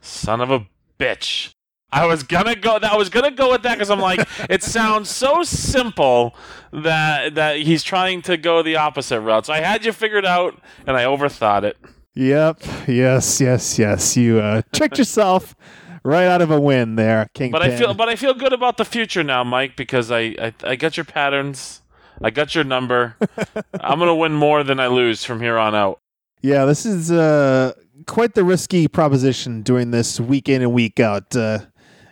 Son 0.00 0.40
of 0.40 0.50
a 0.50 0.66
bitch. 0.98 1.54
I 1.92 2.06
was 2.06 2.22
gonna 2.22 2.54
go. 2.54 2.78
I 2.82 2.96
was 2.96 3.08
gonna 3.08 3.30
go 3.30 3.50
with 3.50 3.62
that 3.62 3.74
because 3.74 3.90
I'm 3.90 4.00
like, 4.00 4.26
it 4.50 4.62
sounds 4.62 5.10
so 5.10 5.42
simple 5.42 6.34
that 6.72 7.34
that 7.34 7.58
he's 7.58 7.82
trying 7.82 8.22
to 8.22 8.36
go 8.36 8.62
the 8.62 8.76
opposite 8.76 9.20
route. 9.20 9.46
So 9.46 9.52
I 9.52 9.60
had 9.60 9.84
you 9.84 9.92
figured 9.92 10.24
out, 10.24 10.60
and 10.86 10.96
I 10.96 11.04
overthought 11.04 11.64
it. 11.64 11.76
Yep. 12.14 12.62
Yes, 12.88 13.40
yes, 13.40 13.78
yes. 13.78 14.16
You 14.16 14.40
uh, 14.40 14.62
tricked 14.72 14.98
yourself 14.98 15.54
right 16.02 16.26
out 16.26 16.42
of 16.42 16.50
a 16.50 16.60
win 16.60 16.96
there, 16.96 17.28
King. 17.34 17.50
But 17.50 17.62
I 17.62 17.76
feel, 17.76 17.94
but 17.94 18.08
I 18.08 18.16
feel 18.16 18.34
good 18.34 18.52
about 18.52 18.76
the 18.76 18.84
future 18.84 19.22
now, 19.22 19.44
Mike, 19.44 19.76
because 19.76 20.10
I, 20.10 20.34
I, 20.38 20.54
I 20.64 20.76
got 20.76 20.96
your 20.96 21.04
patterns, 21.04 21.82
I 22.20 22.30
got 22.30 22.54
your 22.54 22.64
number. 22.64 23.16
I'm 23.80 23.98
gonna 23.98 24.14
win 24.14 24.32
more 24.32 24.62
than 24.64 24.80
I 24.80 24.88
lose 24.88 25.24
from 25.24 25.40
here 25.40 25.56
on 25.58 25.74
out. 25.74 26.00
Yeah, 26.42 26.64
this 26.64 26.86
is 26.86 27.10
uh, 27.12 27.72
quite 28.06 28.34
the 28.34 28.44
risky 28.44 28.88
proposition 28.88 29.62
doing 29.62 29.90
this 29.90 30.18
week 30.18 30.48
in 30.48 30.62
and 30.62 30.72
week 30.72 30.98
out. 31.00 31.34
Uh, 31.36 31.60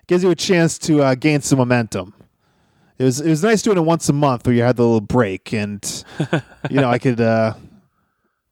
gives 0.09 0.25
you 0.25 0.31
a 0.31 0.35
chance 0.35 0.77
to 0.79 1.03
uh, 1.03 1.15
gain 1.15 1.41
some 1.41 1.59
momentum. 1.59 2.15
It 2.99 3.05
was 3.05 3.21
it 3.21 3.31
was 3.31 3.45
nice 3.45 3.63
doing 3.63 3.79
it 3.79 3.83
once 3.85 4.09
a 4.09 4.13
month 4.13 4.45
where 4.45 4.57
you 4.57 4.63
had 4.63 4.75
the 4.77 4.83
little 4.83 5.01
break, 5.01 5.53
and 5.53 6.05
you 6.69 6.81
know 6.81 6.91
I 6.91 6.99
could 7.05 7.21
uh, 7.21 7.55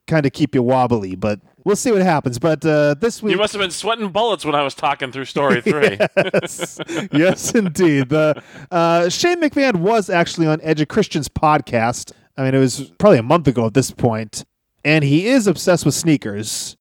kind 0.07 0.25
of 0.25 0.33
keep 0.33 0.55
you 0.55 0.63
wobbly, 0.63 1.17
but 1.17 1.41
we'll 1.65 1.75
see 1.75 1.91
what 1.91 2.03
happens. 2.03 2.39
But 2.39 2.65
uh, 2.65 2.95
this 2.95 3.21
week, 3.21 3.33
You 3.33 3.39
must 3.39 3.53
have 3.55 3.61
been 3.61 3.73
sweating 3.73 4.11
bullets 4.11 4.45
when 4.45 4.55
I 4.55 4.63
was 4.63 4.75
talking 4.75 5.11
through 5.11 5.25
story 5.25 5.61
three. 5.63 5.99
yes, 6.17 6.79
yes, 7.13 7.55
indeed. 7.57 8.09
The 8.11 8.41
uh, 8.71 9.09
Shane 9.09 9.41
McMahon 9.41 9.77
was 9.77 10.09
actually 10.09 10.47
on 10.47 10.61
Edge 10.63 10.81
of 10.81 10.87
Christian's 10.87 11.29
podcast. 11.29 12.13
I 12.37 12.45
mean, 12.45 12.55
it 12.55 12.59
was 12.59 12.93
probably 12.99 13.19
a 13.19 13.25
month 13.25 13.49
ago 13.49 13.67
at 13.67 13.75
this 13.75 13.91
point, 13.91 14.45
and 14.85 15.03
he 15.03 15.27
is 15.27 15.49
obsessed 15.49 15.85
with 15.85 15.95
sneakers. 15.95 16.77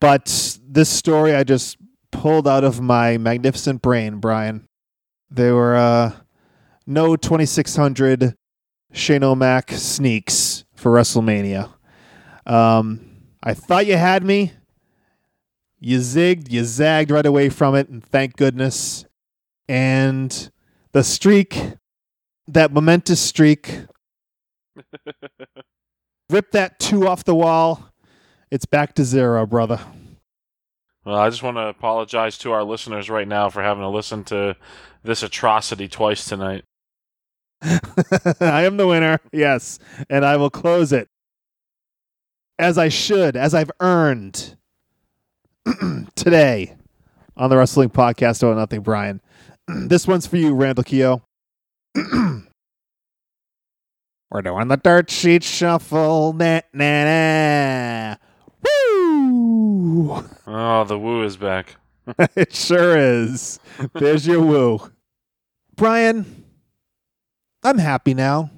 But 0.00 0.58
this 0.66 0.88
story 0.88 1.34
I 1.34 1.44
just 1.44 1.76
pulled 2.12 2.46
out 2.46 2.62
of 2.62 2.80
my 2.80 3.18
magnificent 3.18 3.82
brain, 3.82 4.18
Brian. 4.18 4.66
There 5.30 5.54
were 5.54 5.74
uh, 5.74 6.12
no 6.86 7.16
2600 7.16 8.36
Shane 8.92 9.24
O'Mac 9.24 9.72
sneaks 9.72 10.64
for 10.74 10.92
WrestleMania. 10.92 11.70
Um, 12.46 13.22
I 13.42 13.54
thought 13.54 13.86
you 13.86 13.96
had 13.96 14.22
me. 14.22 14.52
You 15.80 15.98
zigged, 15.98 16.52
you 16.52 16.64
zagged 16.64 17.10
right 17.10 17.26
away 17.26 17.48
from 17.48 17.74
it, 17.74 17.88
and 17.88 18.04
thank 18.04 18.36
goodness. 18.36 19.04
And 19.68 20.50
the 20.92 21.02
streak, 21.02 21.58
that 22.46 22.72
momentous 22.72 23.20
streak, 23.20 23.80
rip 26.30 26.52
that 26.52 26.78
two 26.78 27.08
off 27.08 27.24
the 27.24 27.34
wall. 27.34 27.88
It's 28.50 28.66
back 28.66 28.94
to 28.94 29.04
zero, 29.04 29.46
brother. 29.46 29.80
Well, 31.04 31.16
I 31.16 31.28
just 31.30 31.42
want 31.42 31.56
to 31.56 31.66
apologize 31.66 32.38
to 32.38 32.52
our 32.52 32.62
listeners 32.62 33.10
right 33.10 33.26
now 33.26 33.50
for 33.50 33.62
having 33.62 33.82
to 33.82 33.88
listen 33.88 34.22
to 34.24 34.56
this 35.02 35.22
atrocity 35.22 35.88
twice 35.88 36.24
tonight. 36.24 36.64
I 37.62 38.62
am 38.64 38.76
the 38.76 38.86
winner, 38.86 39.20
yes, 39.32 39.78
and 40.08 40.24
I 40.24 40.36
will 40.36 40.50
close 40.50 40.92
it 40.92 41.08
as 42.58 42.78
I 42.78 42.88
should, 42.88 43.36
as 43.36 43.54
I've 43.54 43.70
earned 43.80 44.56
today 46.14 46.76
on 47.36 47.50
the 47.50 47.56
Wrestling 47.56 47.90
Podcast. 47.90 48.44
Oh, 48.44 48.54
nothing, 48.54 48.82
Brian. 48.82 49.20
this 49.68 50.06
one's 50.06 50.26
for 50.26 50.36
you, 50.36 50.54
Randall 50.54 50.84
Keogh. 50.84 51.22
We're 51.94 52.42
doing 54.42 54.68
the 54.68 54.76
dirt 54.76 55.10
sheet 55.10 55.42
shuffle. 55.42 56.32
Nah, 56.32 56.60
nah, 56.72 57.04
nah. 57.04 58.14
Woo! 58.62 60.24
Oh, 60.46 60.84
the 60.84 60.98
woo 60.98 61.22
is 61.24 61.36
back. 61.36 61.76
it 62.36 62.52
sure 62.54 62.96
is. 62.96 63.60
There's 63.94 64.26
your 64.26 64.40
woo. 64.40 64.90
Brian, 65.76 66.44
I'm 67.62 67.78
happy 67.78 68.14
now. 68.14 68.50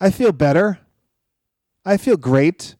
I 0.00 0.10
feel 0.10 0.32
better. 0.32 0.78
I 1.84 1.96
feel 1.96 2.16
great. 2.16 2.76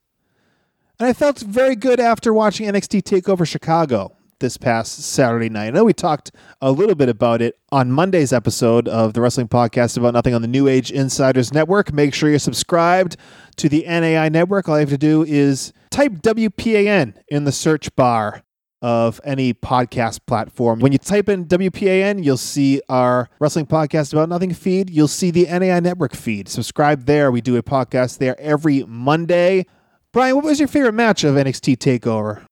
And 0.99 1.09
I 1.09 1.13
felt 1.13 1.41
very 1.41 1.77
good 1.77 2.01
after 2.01 2.33
watching 2.33 2.69
NXT 2.69 3.03
TakeOver 3.03 3.47
Chicago 3.47 4.17
this 4.45 4.59
past 4.59 5.03
Saturday 5.03 5.49
night. 5.49 5.69
I 5.69 5.71
know 5.71 5.85
we 5.85 5.95
talked 5.95 6.31
a 6.61 6.71
little 6.71 6.95
bit 6.95 7.09
about 7.09 7.41
it 7.41 7.59
on 7.73 7.91
Monday's 7.91 8.31
episode 8.31 8.87
of 8.89 9.15
the 9.15 9.23
Wrestling 9.23 9.49
Podcast 9.49 9.97
About 9.97 10.13
Nothing 10.13 10.35
on 10.35 10.43
the 10.43 10.49
New 10.49 10.69
Age 10.69 10.91
Insiders 10.91 11.51
Network. 11.51 11.95
Make 11.95 12.13
sure 12.13 12.29
you're 12.29 12.39
subscribed 12.39 13.17
to 13.57 13.71
the 13.71 13.87
NAI 13.89 14.29
network. 14.29 14.69
All 14.69 14.77
you 14.77 14.81
have 14.81 14.91
to 14.91 14.99
do 14.99 15.23
is 15.23 15.73
type 15.91 16.13
WPAN 16.21 17.15
in 17.29 17.45
the 17.45 17.53
search 17.53 17.97
bar 17.97 18.43
of 18.83 19.19
any 19.25 19.55
podcast 19.55 20.21
platform. 20.27 20.81
When 20.81 20.93
you 20.93 20.99
type 20.99 21.31
in 21.31 21.47
WPAN, 21.47 22.23
you'll 22.23 22.37
see 22.37 22.83
our 22.91 23.31
Wrestling 23.41 23.65
Podcast 23.65 24.13
About 24.13 24.29
Nothing 24.29 24.53
feed. 24.53 24.91
You'll 24.91 25.09
see 25.09 25.31
the 25.31 25.47
NAI 25.47 25.81
network 25.81 26.15
feed. 26.15 26.51
Subscribe 26.51 27.07
there. 27.07 27.31
We 27.31 27.41
do 27.41 27.57
a 27.57 27.63
podcast 27.63 28.19
there 28.19 28.39
every 28.39 28.85
Monday. 28.87 29.65
Brian, 30.13 30.37
what 30.37 30.45
was 30.45 30.59
your 30.59 30.69
favorite 30.69 30.93
match 30.93 31.25
of 31.25 31.35
NXT 31.37 31.79
TakeOver? 31.79 32.45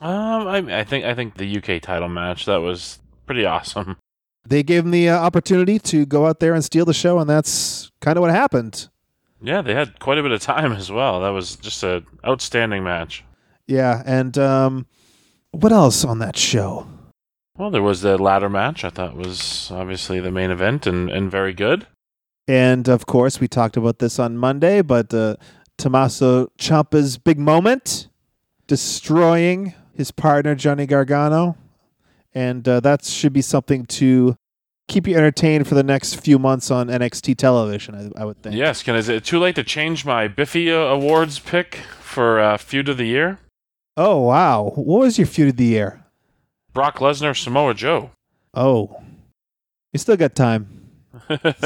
Um, 0.00 0.48
I, 0.48 0.80
I 0.80 0.84
think 0.84 1.04
I 1.04 1.14
think 1.14 1.36
the 1.36 1.58
UK 1.58 1.82
title 1.82 2.08
match 2.08 2.46
that 2.46 2.58
was 2.58 3.00
pretty 3.26 3.44
awesome. 3.44 3.96
They 4.46 4.62
gave 4.62 4.84
him 4.84 4.90
the 4.90 5.10
uh, 5.10 5.18
opportunity 5.18 5.78
to 5.78 6.06
go 6.06 6.26
out 6.26 6.40
there 6.40 6.54
and 6.54 6.64
steal 6.64 6.86
the 6.86 6.94
show, 6.94 7.18
and 7.18 7.28
that's 7.28 7.90
kind 8.00 8.16
of 8.16 8.22
what 8.22 8.30
happened. 8.30 8.88
Yeah, 9.42 9.62
they 9.62 9.74
had 9.74 9.98
quite 10.00 10.18
a 10.18 10.22
bit 10.22 10.32
of 10.32 10.40
time 10.40 10.72
as 10.72 10.90
well. 10.90 11.20
That 11.20 11.28
was 11.28 11.56
just 11.56 11.82
an 11.82 12.06
outstanding 12.26 12.82
match. 12.82 13.24
Yeah, 13.66 14.02
and 14.06 14.36
um, 14.38 14.86
what 15.50 15.72
else 15.72 16.04
on 16.04 16.18
that 16.18 16.36
show? 16.36 16.86
Well, 17.56 17.70
there 17.70 17.82
was 17.82 18.00
the 18.00 18.16
ladder 18.16 18.48
match. 18.48 18.84
I 18.84 18.90
thought 18.90 19.16
was 19.16 19.70
obviously 19.70 20.18
the 20.20 20.30
main 20.30 20.50
event 20.50 20.86
and, 20.86 21.10
and 21.10 21.30
very 21.30 21.52
good. 21.52 21.86
And 22.48 22.88
of 22.88 23.06
course, 23.06 23.38
we 23.38 23.48
talked 23.48 23.76
about 23.76 23.98
this 23.98 24.18
on 24.18 24.38
Monday, 24.38 24.82
but 24.82 25.12
uh, 25.12 25.36
Tommaso 25.78 26.48
Ciampa's 26.58 27.18
big 27.18 27.38
moment, 27.38 28.08
destroying 28.66 29.74
his 29.94 30.10
partner 30.10 30.54
Johnny 30.54 30.86
Gargano, 30.86 31.56
and 32.34 32.66
uh, 32.68 32.80
that 32.80 33.04
should 33.04 33.32
be 33.32 33.42
something 33.42 33.86
to 33.86 34.36
keep 34.88 35.06
you 35.06 35.16
entertained 35.16 35.68
for 35.68 35.74
the 35.74 35.82
next 35.82 36.14
few 36.14 36.38
months 36.38 36.70
on 36.70 36.88
NXT 36.88 37.36
television. 37.36 38.12
I, 38.16 38.22
I 38.22 38.24
would 38.24 38.42
think. 38.42 38.56
Yes, 38.56 38.82
can 38.82 38.96
is 38.96 39.08
it 39.08 39.24
too 39.24 39.38
late 39.38 39.54
to 39.56 39.64
change 39.64 40.04
my 40.04 40.28
Biffy 40.28 40.70
uh, 40.70 40.76
Awards 40.76 41.38
pick 41.38 41.76
for 42.00 42.40
uh, 42.40 42.56
feud 42.56 42.88
of 42.88 42.96
the 42.96 43.06
year? 43.06 43.38
Oh 43.96 44.20
wow, 44.20 44.72
what 44.76 45.00
was 45.00 45.18
your 45.18 45.26
feud 45.26 45.48
of 45.50 45.56
the 45.56 45.64
year? 45.64 46.02
Brock 46.72 46.98
Lesnar, 46.98 47.36
Samoa 47.36 47.74
Joe. 47.74 48.10
Oh, 48.54 49.00
you 49.92 49.98
still 49.98 50.16
got 50.16 50.34
time. 50.34 50.76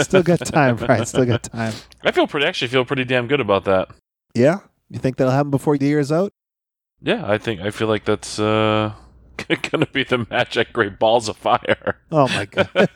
Still 0.00 0.22
got 0.22 0.38
time, 0.46 0.76
right? 0.76 1.06
Still 1.06 1.26
got 1.26 1.42
time. 1.42 1.74
I 2.02 2.10
feel 2.10 2.26
pretty 2.26 2.46
actually 2.46 2.68
feel 2.68 2.84
pretty 2.84 3.04
damn 3.04 3.26
good 3.26 3.40
about 3.40 3.64
that. 3.64 3.88
Yeah, 4.34 4.60
you 4.90 4.98
think 4.98 5.16
that'll 5.16 5.32
happen 5.32 5.50
before 5.50 5.78
the 5.78 5.86
year's 5.86 6.10
out? 6.10 6.32
Yeah, 7.04 7.22
I 7.30 7.36
think 7.36 7.60
I 7.60 7.70
feel 7.70 7.86
like 7.86 8.06
that's 8.06 8.38
uh, 8.38 8.94
gonna 9.70 9.86
be 9.92 10.04
the 10.04 10.26
match 10.30 10.56
at 10.56 10.72
Great 10.72 10.98
Balls 10.98 11.28
of 11.28 11.36
Fire. 11.36 12.00
Oh 12.10 12.26
my 12.28 12.46
god! 12.46 12.70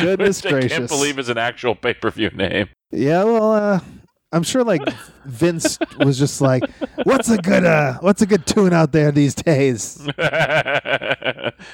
Goodness 0.00 0.42
Which 0.42 0.54
I 0.54 0.68
can't 0.68 0.88
believe 0.88 1.18
is 1.18 1.28
an 1.28 1.36
actual 1.36 1.74
pay 1.74 1.92
per 1.92 2.10
view 2.10 2.30
name. 2.30 2.70
Yeah, 2.90 3.24
well, 3.24 3.52
uh, 3.52 3.80
I'm 4.32 4.44
sure 4.44 4.62
like 4.62 4.82
Vince 5.24 5.76
was 5.98 6.16
just 6.16 6.40
like, 6.40 6.62
"What's 7.02 7.28
a 7.28 7.38
good 7.38 7.64
uh, 7.64 7.98
what's 7.98 8.22
a 8.22 8.26
good 8.26 8.46
tune 8.46 8.72
out 8.72 8.92
there 8.92 9.10
these 9.10 9.34
days?" 9.34 9.98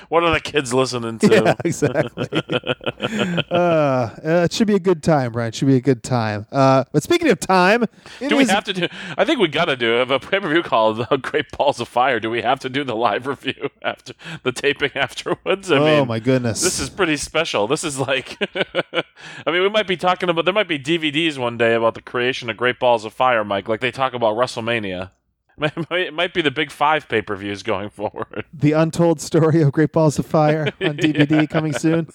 what 0.09 0.25
are 0.25 0.33
the 0.33 0.41
kids 0.43 0.73
listening 0.73 1.19
to? 1.19 1.29
Yeah, 1.29 1.55
exactly. 1.65 2.29
uh, 3.51 3.55
uh, 3.55 4.11
it 4.25 4.55
should 4.55 4.67
be 4.67 4.75
a 4.75 4.81
good 4.81 5.03
time, 5.03 5.33
Brian. 5.33 5.49
It 5.49 5.55
should 5.55 5.69
be 5.69 5.77
a 5.77 5.83
good 5.83 6.03
time. 6.03 6.47
Uh, 6.51 6.85
but 6.93 7.03
speaking 7.03 7.29
of 7.29 7.39
time, 7.41 7.85
Do 8.21 8.37
we 8.37 8.47
have 8.47 8.65
to 8.65 8.73
do? 8.73 8.89
I 9.19 9.27
think 9.27 9.39
we 9.39 9.49
got 9.49 9.67
to 9.67 9.77
do 9.77 9.99
a 9.99 10.19
pay 10.19 10.41
per 10.41 10.49
view 10.49 10.63
called 10.63 11.07
the 11.11 11.19
Great 11.19 11.51
Balls 11.57 11.79
of 11.79 11.89
Fire. 11.89 12.21
Do 12.21 12.31
we 12.31 12.41
have 12.41 12.61
to 12.61 12.71
do 12.71 12.85
the 12.85 12.97
live 12.97 13.27
review 13.27 13.69
after 13.83 14.15
the 14.45 14.53
taping 14.53 14.93
afterwards? 14.95 15.71
I 15.71 15.77
oh 15.77 15.85
mean, 15.85 16.09
my 16.09 16.21
goodness! 16.21 16.63
This 16.63 16.81
is 16.81 16.89
pretty 16.89 17.19
special. 17.19 17.67
This 17.67 17.85
is 17.85 17.99
like, 17.99 18.39
I 18.41 19.51
mean, 19.51 19.61
we 19.61 19.69
might 19.69 19.87
be 19.87 19.99
talking 19.99 20.31
about. 20.31 20.47
There 20.47 20.55
might 20.55 20.69
be 20.69 20.79
DVDs 20.79 21.37
one 21.37 21.59
day 21.59 21.75
about 21.75 21.93
the 21.93 22.03
creation 22.03 22.46
of 22.51 22.57
Great 22.57 22.79
Balls 22.79 23.05
of 23.05 23.13
Fire, 23.13 23.45
Mike, 23.45 23.69
like 23.69 23.81
they 23.81 23.91
talk 23.91 24.15
about 24.15 24.37
WrestleMania. 24.37 25.11
It 25.59 25.91
might, 25.91 26.01
it 26.01 26.13
might 26.13 26.35
be 26.35 26.43
the 26.43 26.51
big 26.51 26.71
five 26.71 27.09
pay 27.09 27.23
per 27.23 27.35
views 27.35 27.63
going 27.63 27.89
forward. 27.89 28.45
the 28.53 28.73
untold 28.73 29.23
story 29.23 29.63
of 29.63 29.73
Great 29.73 29.91
Balls 29.91 30.19
of 30.19 30.27
Fire 30.27 30.67
on 30.83 30.99
DVD 30.99 31.49
coming 31.49 31.73
soon. 31.73 32.09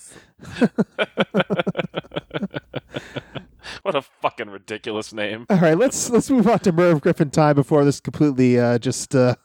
What 3.83 3.95
a 3.95 4.01
fucking 4.01 4.49
ridiculous 4.49 5.11
name. 5.13 5.45
All 5.49 5.57
right, 5.57 5.77
let's 5.77 6.09
let's 6.09 6.29
move 6.29 6.47
on 6.47 6.59
to 6.59 6.71
Merv 6.71 7.01
Griffin 7.01 7.29
time 7.31 7.55
before 7.55 7.83
this 7.83 7.99
completely 7.99 8.59
uh, 8.59 8.77
just 8.77 9.15
uh, 9.15 9.35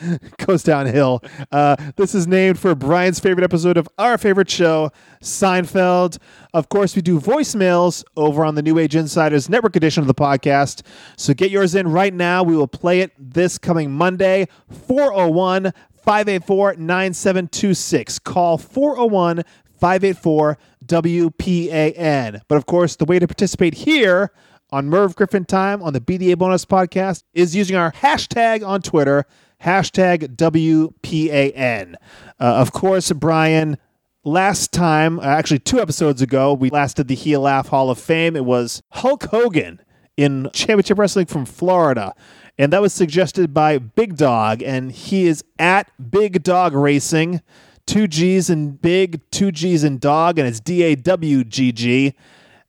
goes 0.46 0.62
downhill. 0.62 1.22
Uh, 1.50 1.76
this 1.96 2.14
is 2.14 2.26
named 2.26 2.58
for 2.58 2.74
Brian's 2.74 3.20
favorite 3.20 3.44
episode 3.44 3.76
of 3.76 3.88
our 3.98 4.18
favorite 4.18 4.50
show, 4.50 4.90
Seinfeld. 5.22 6.18
Of 6.54 6.68
course, 6.68 6.96
we 6.96 7.02
do 7.02 7.20
voicemails 7.20 8.04
over 8.16 8.44
on 8.44 8.54
the 8.54 8.62
New 8.62 8.78
Age 8.78 8.96
Insiders 8.96 9.48
Network 9.48 9.76
edition 9.76 10.02
of 10.02 10.06
the 10.06 10.14
podcast. 10.14 10.82
So 11.16 11.34
get 11.34 11.50
yours 11.50 11.74
in 11.74 11.88
right 11.88 12.14
now. 12.14 12.42
We 12.42 12.56
will 12.56 12.68
play 12.68 13.00
it 13.00 13.12
this 13.18 13.58
coming 13.58 13.90
Monday, 13.90 14.48
401 14.86 15.72
584 16.04 16.76
9726. 16.76 18.18
Call 18.20 18.58
401 18.58 19.42
584 19.78 20.58
WPAN. 20.86 22.40
But 22.48 22.56
of 22.56 22.66
course, 22.66 22.96
the 22.96 23.04
way 23.04 23.18
to 23.18 23.26
participate 23.26 23.74
here 23.74 24.32
on 24.72 24.88
Merv 24.88 25.16
Griffin 25.16 25.44
Time 25.44 25.82
on 25.82 25.92
the 25.92 26.00
BDA 26.00 26.38
Bonus 26.38 26.64
Podcast 26.64 27.24
is 27.34 27.54
using 27.56 27.76
our 27.76 27.92
hashtag 27.92 28.66
on 28.66 28.82
Twitter, 28.82 29.26
hashtag 29.62 30.36
WPAN. 30.36 31.94
Uh, 31.94 32.44
of 32.44 32.72
course, 32.72 33.12
Brian, 33.12 33.76
last 34.24 34.72
time, 34.72 35.18
uh, 35.18 35.24
actually 35.24 35.58
two 35.58 35.80
episodes 35.80 36.22
ago, 36.22 36.52
we 36.52 36.70
last 36.70 36.96
did 36.96 37.08
the 37.08 37.14
Heel 37.14 37.42
Laugh 37.42 37.68
Hall 37.68 37.90
of 37.90 37.98
Fame. 37.98 38.36
It 38.36 38.44
was 38.44 38.82
Hulk 38.90 39.24
Hogan 39.24 39.80
in 40.16 40.50
Championship 40.52 40.98
Wrestling 40.98 41.26
from 41.26 41.44
Florida. 41.44 42.14
And 42.58 42.72
that 42.72 42.82
was 42.82 42.92
suggested 42.92 43.54
by 43.54 43.78
Big 43.78 44.16
Dog, 44.16 44.62
and 44.62 44.92
he 44.92 45.26
is 45.26 45.42
at 45.58 45.90
Big 46.10 46.42
Dog 46.42 46.74
Racing. 46.74 47.40
Two 47.86 48.06
G's 48.06 48.50
and 48.50 48.80
big, 48.80 49.20
two 49.30 49.50
G's 49.50 49.82
and 49.82 49.98
dog, 49.98 50.38
and 50.38 50.46
it's 50.46 50.60
D 50.60 50.82
A 50.82 50.94
W 50.94 51.42
G 51.42 51.72
G. 51.72 52.14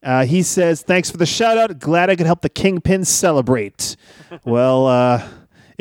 Uh, 0.02 0.26
he 0.26 0.42
says, 0.42 0.82
Thanks 0.82 1.12
for 1.12 1.18
the 1.18 1.26
shout 1.26 1.58
out. 1.58 1.78
Glad 1.78 2.10
I 2.10 2.16
could 2.16 2.26
help 2.26 2.42
the 2.42 2.50
Kingpin 2.50 3.06
celebrate. 3.06 3.98
well, 4.46 4.88
uh, 4.88 5.28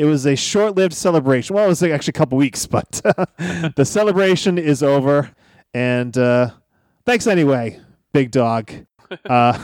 it 0.01 0.05
was 0.05 0.25
a 0.25 0.35
short 0.35 0.75
lived 0.75 0.95
celebration. 0.95 1.55
Well, 1.55 1.65
it 1.65 1.67
was 1.67 1.83
actually 1.83 2.09
a 2.09 2.13
couple 2.13 2.35
weeks, 2.35 2.65
but 2.65 2.89
the 3.75 3.85
celebration 3.85 4.57
is 4.57 4.81
over. 4.81 5.29
And 5.75 6.17
uh, 6.17 6.49
thanks 7.05 7.27
anyway, 7.27 7.79
big 8.11 8.31
dog. 8.31 8.71
Uh, 9.29 9.59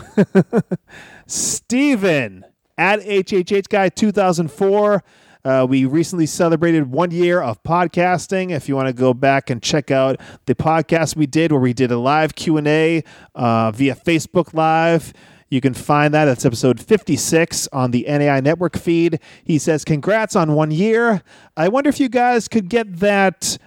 Steven 1.26 2.43
at 2.78 3.00
HHH 3.00 3.69
Guy 3.69 3.88
2004. 3.88 5.02
Uh, 5.45 5.65
we 5.69 5.86
recently 5.86 6.26
celebrated 6.26 6.91
one 6.91 7.12
year 7.12 7.41
of 7.41 7.63
podcasting. 7.63 8.52
If 8.52 8.67
you 8.67 8.76
want 8.76 8.89
to 8.89 8.93
go 8.93 9.13
back 9.13 9.50
and 9.50 9.63
check 9.63 9.89
out 9.89 10.19
the 10.47 10.54
podcast 10.54 11.15
we 11.15 11.28
did, 11.28 11.54
where 11.54 11.62
we 11.62 11.71
did 11.71 11.93
a 11.93 11.97
live 11.97 12.36
Q 12.36 12.58
and 12.58 12.67
A 12.67 13.06
uh, 13.36 13.71
via 13.71 13.95
Facebook 13.95 14.54
Live, 14.54 15.13
you 15.50 15.62
can 15.62 15.74
find 15.74 16.14
that. 16.14 16.28
It's 16.28 16.46
episode 16.46 16.80
56 16.80 17.68
on 17.72 17.92
the 17.92 18.06
NAI 18.08 18.40
Network 18.42 18.78
feed. 18.78 19.20
He 19.44 19.58
says, 19.58 19.86
"Congrats 19.86 20.36
on 20.36 20.54
one 20.54 20.72
year. 20.72 21.22
I 21.56 21.68
wonder 21.68 21.90
if 21.90 22.00
you 22.00 22.10
guys 22.10 22.48
could 22.48 22.70
get 22.70 22.98
that." 23.00 23.58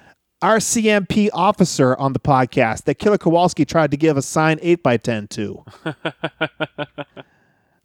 RCMP 0.43 1.29
officer 1.35 1.95
on 1.99 2.15
the 2.15 2.19
podcast 2.19 2.85
that 2.85 2.95
Killer 2.95 3.19
Kowalski 3.19 3.67
tried 3.67 3.91
to 3.91 3.99
give 3.99 4.17
a 4.17 4.23
signed 4.23 4.59
8x10 4.63 5.29
to. 5.29 5.65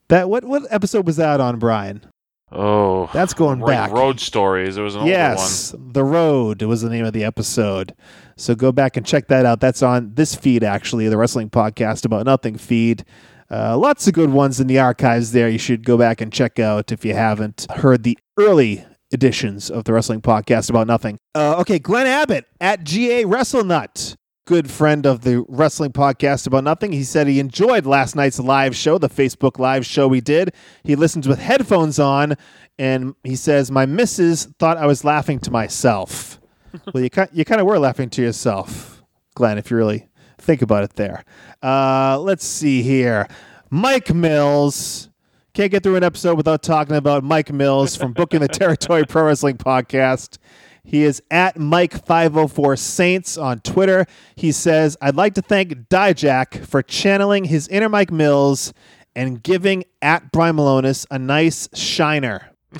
that 0.07 0.29
what 0.29 0.45
what 0.45 0.63
episode 0.69 1.05
was 1.05 1.17
that 1.17 1.41
on, 1.41 1.59
Brian? 1.59 2.05
Oh, 2.51 3.09
That's 3.11 3.33
going 3.33 3.59
back. 3.59 3.91
Road 3.91 4.19
Stories. 4.19 4.77
It 4.77 4.81
was 4.81 4.95
an 4.95 5.01
older 5.01 5.11
Yes, 5.11 5.75
The 5.77 6.03
Road 6.03 6.61
was 6.61 6.81
the 6.81 6.89
name 6.89 7.03
of 7.03 7.11
the 7.11 7.25
episode. 7.25 7.93
So 8.37 8.55
go 8.55 8.71
back 8.71 8.95
and 8.95 9.05
check 9.05 9.27
that 9.27 9.45
out. 9.45 9.59
That's 9.59 9.81
on 9.83 10.13
this 10.13 10.35
feed, 10.35 10.63
actually, 10.63 11.09
the 11.09 11.17
Wrestling 11.17 11.49
Podcast 11.49 12.05
About 12.05 12.25
Nothing 12.25 12.57
feed. 12.57 13.03
Uh, 13.49 13.77
lots 13.77 14.07
of 14.07 14.13
good 14.13 14.31
ones 14.31 14.59
in 14.59 14.67
the 14.67 14.79
archives 14.79 15.31
there. 15.31 15.47
You 15.49 15.59
should 15.59 15.85
go 15.85 15.97
back 15.97 16.19
and 16.21 16.31
check 16.33 16.59
out 16.59 16.91
if 16.91 17.05
you 17.05 17.13
haven't 17.13 17.67
heard 17.75 18.03
the 18.03 18.17
early 18.37 18.85
editions 19.13 19.69
of 19.69 19.83
the 19.83 19.93
Wrestling 19.93 20.21
Podcast 20.21 20.69
About 20.69 20.87
Nothing. 20.87 21.17
Uh, 21.35 21.57
okay, 21.59 21.77
Glenn 21.79 22.07
Abbott 22.07 22.45
at 22.59 22.83
GA 22.83 23.23
WrestleNut. 23.23 24.15
good 24.47 24.69
friend 24.69 25.05
of 25.05 25.21
the 25.21 25.43
wrestling 25.47 25.91
podcast 25.91 26.45
about 26.47 26.63
nothing. 26.63 26.91
He 26.91 27.03
said 27.03 27.27
he 27.27 27.39
enjoyed 27.39 27.85
last 27.85 28.15
night's 28.15 28.39
live 28.39 28.75
show, 28.75 28.97
the 28.97 29.09
Facebook 29.09 29.57
live 29.59 29.85
show 29.85 30.07
we 30.07 30.21
did. 30.21 30.53
He 30.83 30.95
listens 30.95 31.27
with 31.27 31.39
headphones 31.39 31.97
on, 31.99 32.35
and 32.77 33.15
he 33.23 33.35
says 33.35 33.71
my 33.71 33.85
missus 33.85 34.45
thought 34.59 34.77
I 34.77 34.85
was 34.85 35.03
laughing 35.03 35.39
to 35.39 35.51
myself. 35.51 36.39
well, 36.93 37.03
you 37.03 37.09
you 37.31 37.45
kind 37.45 37.61
of 37.61 37.67
were 37.67 37.79
laughing 37.79 38.09
to 38.11 38.21
yourself, 38.21 39.01
Glenn, 39.35 39.57
if 39.57 39.71
you 39.71 39.77
really 39.77 40.07
think 40.45 40.61
about 40.61 40.83
it. 40.83 40.93
There. 40.93 41.23
Uh, 41.61 42.19
let's 42.19 42.45
see 42.45 42.81
here, 42.81 43.27
Mike 43.69 44.13
Mills. 44.13 45.09
Can't 45.53 45.71
get 45.71 45.83
through 45.83 45.95
an 45.95 46.03
episode 46.03 46.35
without 46.35 46.61
talking 46.63 46.97
about 46.97 47.23
Mike 47.23 47.51
Mills 47.51 47.95
from 47.95 48.11
Booking 48.11 48.41
the 48.41 48.47
Territory 48.49 49.05
Pro 49.05 49.23
Wrestling 49.23 49.57
Podcast. 49.57 50.37
He 50.83 51.03
is 51.03 51.21
at 51.31 51.55
Mike504 51.55 52.77
Saints 52.77 53.37
on 53.37 53.59
Twitter. 53.59 54.05
He 54.35 54.51
says, 54.51 54.95
I'd 55.01 55.15
like 55.15 55.33
to 55.35 55.41
thank 55.41 55.71
Dijak 55.89 56.65
for 56.65 56.83
channeling 56.83 57.45
his 57.45 57.67
inner 57.69 57.89
Mike 57.89 58.11
Mills 58.11 58.73
and 59.15 59.41
giving 59.41 59.85
at 60.01 60.31
Brian 60.31 60.57
Milonas 60.57 61.07
a 61.09 61.17
nice 61.17 61.67
shiner. 61.73 62.51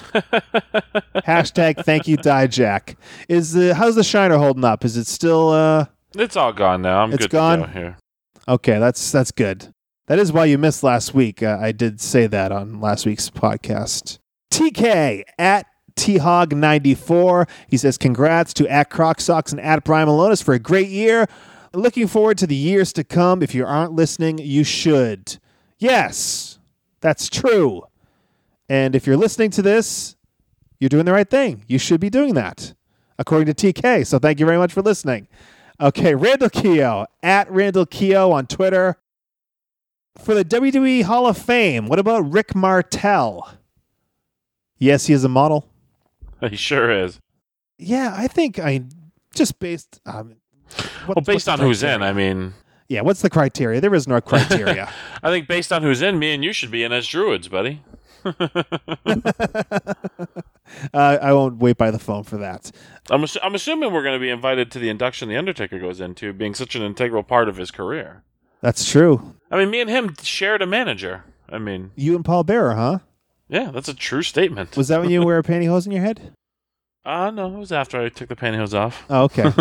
Hashtag 1.25 1.83
thank 1.85 2.07
you, 2.07 2.17
Dijak. 2.17 2.95
Is 3.29 3.53
the 3.53 3.73
how's 3.73 3.95
the 3.95 4.03
shiner 4.03 4.37
holding 4.37 4.65
up? 4.65 4.83
Is 4.83 4.97
it 4.97 5.07
still 5.07 5.49
uh 5.49 5.85
It's 6.15 6.35
all 6.35 6.53
gone 6.53 6.81
now. 6.81 7.03
I'm 7.03 7.11
It's 7.13 7.23
good 7.25 7.31
gone? 7.31 7.59
to 7.59 7.65
go 7.67 7.71
here. 7.71 7.97
okay, 8.47 8.79
that's 8.79 9.11
that's 9.11 9.31
good. 9.31 9.73
That 10.07 10.19
is 10.19 10.31
why 10.31 10.45
you 10.45 10.57
missed 10.57 10.83
last 10.83 11.13
week. 11.13 11.41
Uh, 11.41 11.57
I 11.59 11.71
did 11.71 11.99
say 11.99 12.27
that 12.27 12.51
on 12.51 12.79
last 12.79 13.05
week's 13.05 13.29
podcast. 13.29 14.19
TK 14.51 15.23
at 15.39 15.65
THOG94. 15.95 17.49
He 17.67 17.77
says, 17.77 17.97
Congrats 17.97 18.53
to 18.55 18.67
at 18.67 18.89
Croc 18.89 19.19
Socks 19.19 19.51
and 19.51 19.59
at 19.61 19.83
Brian 19.83 20.07
Milonas 20.07 20.43
for 20.43 20.53
a 20.53 20.59
great 20.59 20.89
year. 20.89 21.27
Looking 21.73 22.07
forward 22.07 22.37
to 22.37 22.47
the 22.47 22.55
years 22.55 22.93
to 22.93 23.03
come. 23.03 23.41
If 23.41 23.53
you 23.55 23.65
aren't 23.65 23.93
listening, 23.93 24.37
you 24.37 24.63
should. 24.63 25.37
Yes, 25.77 26.59
that's 27.01 27.27
true. 27.27 27.83
And 28.69 28.95
if 28.95 29.05
you're 29.05 29.17
listening 29.17 29.49
to 29.51 29.61
this, 29.61 30.15
you're 30.79 30.89
doing 30.89 31.05
the 31.05 31.11
right 31.13 31.29
thing. 31.29 31.63
You 31.67 31.77
should 31.79 31.99
be 31.99 32.09
doing 32.09 32.33
that, 32.35 32.73
according 33.19 33.53
to 33.53 33.73
TK. 33.73 34.05
So 34.07 34.19
thank 34.19 34.39
you 34.39 34.45
very 34.45 34.57
much 34.57 34.71
for 34.71 34.81
listening. 34.81 35.27
Okay, 35.79 36.15
Randall 36.15 36.49
Keogh 36.49 37.05
at 37.21 37.49
Randall 37.51 37.85
Keogh 37.85 38.31
on 38.31 38.47
Twitter. 38.47 38.97
For 40.17 40.33
the 40.33 40.45
WWE 40.45 41.03
Hall 41.03 41.27
of 41.27 41.37
Fame, 41.37 41.87
what 41.87 41.99
about 41.99 42.31
Rick 42.31 42.55
Martel? 42.55 43.51
Yes, 44.77 45.07
he 45.07 45.13
is 45.13 45.23
a 45.23 45.29
model. 45.29 45.69
He 46.49 46.55
sure 46.57 46.91
is. 46.91 47.19
Yeah, 47.79 48.13
I 48.15 48.27
think 48.27 48.59
I 48.59 48.81
just 49.33 49.57
based. 49.59 49.99
Um, 50.05 50.35
what- 51.05 51.15
Well, 51.17 51.23
based 51.25 51.49
on 51.49 51.59
who's 51.59 51.81
in. 51.83 52.03
I 52.03 52.13
mean, 52.13 52.53
yeah, 52.87 53.01
what's 53.01 53.21
the 53.21 53.29
criteria? 53.29 53.81
There 53.81 53.95
is 53.95 54.07
no 54.07 54.21
criteria. 54.31 54.91
I 55.23 55.29
think 55.29 55.47
based 55.47 55.73
on 55.73 55.81
who's 55.81 56.01
in, 56.01 56.19
me 56.19 56.33
and 56.35 56.43
you 56.43 56.53
should 56.53 56.71
be 56.71 56.83
in 56.83 56.91
as 56.91 57.07
druids, 57.07 57.47
buddy. 57.47 57.81
uh, 60.93 61.17
I 61.21 61.33
won't 61.33 61.57
wait 61.57 61.77
by 61.77 61.91
the 61.91 61.99
phone 61.99 62.23
for 62.23 62.37
that. 62.37 62.71
I'm, 63.09 63.21
assu- 63.21 63.37
I'm 63.43 63.55
assuming 63.55 63.93
we're 63.93 64.03
going 64.03 64.15
to 64.15 64.19
be 64.23 64.29
invited 64.29 64.71
to 64.71 64.79
the 64.79 64.89
induction 64.89 65.29
the 65.29 65.37
Undertaker 65.37 65.79
goes 65.79 65.99
into, 66.01 66.33
being 66.33 66.53
such 66.55 66.75
an 66.75 66.81
integral 66.81 67.23
part 67.23 67.47
of 67.49 67.57
his 67.57 67.71
career. 67.71 68.23
That's 68.61 68.89
true. 68.89 69.35
I 69.51 69.57
mean, 69.57 69.69
me 69.69 69.81
and 69.81 69.89
him 69.89 70.15
shared 70.23 70.61
a 70.61 70.65
manager. 70.67 71.23
I 71.49 71.59
mean, 71.59 71.91
You 71.95 72.15
and 72.15 72.25
Paul 72.25 72.43
Bearer, 72.43 72.73
huh? 72.75 72.99
yeah, 73.47 73.69
that's 73.71 73.87
a 73.87 73.93
true 73.93 74.23
statement. 74.23 74.75
Was 74.75 74.87
that 74.87 74.99
when 75.01 75.11
you 75.11 75.23
wear 75.23 75.37
a 75.37 75.43
pantyhose 75.51 75.85
in 75.85 75.91
your 75.91 76.01
head? 76.01 76.33
Uh, 77.05 77.29
no, 77.29 77.53
it 77.53 77.59
was 77.59 77.71
after 77.71 78.01
I 78.01 78.09
took 78.09 78.29
the 78.29 78.35
pantyhose 78.35 78.73
off. 78.73 79.05
Oh, 79.11 79.25
okay. 79.25 79.51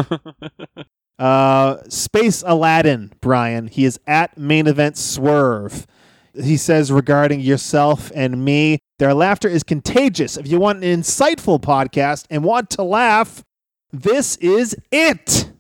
uh, 1.19 1.77
Space 1.91 2.43
Aladdin, 2.47 3.13
Brian. 3.21 3.67
He 3.69 3.85
is 3.85 4.01
at 4.07 4.39
main 4.39 4.67
event 4.67 4.97
swerve. 4.97 5.87
He 6.35 6.57
says 6.57 6.91
regarding 6.91 7.41
yourself 7.41 8.11
and 8.15 8.45
me, 8.45 8.81
their 9.05 9.13
laughter 9.13 9.49
is 9.49 9.63
contagious. 9.63 10.39
If 10.39 10.49
you 10.49 10.59
want 10.59 10.83
an 10.83 11.03
insightful 11.03 11.61
podcast 11.61 12.25
and 12.31 12.43
want 12.43 12.71
to 12.71 12.83
laugh, 12.83 13.45
this 13.93 14.37
is 14.37 14.75
it. 14.91 15.53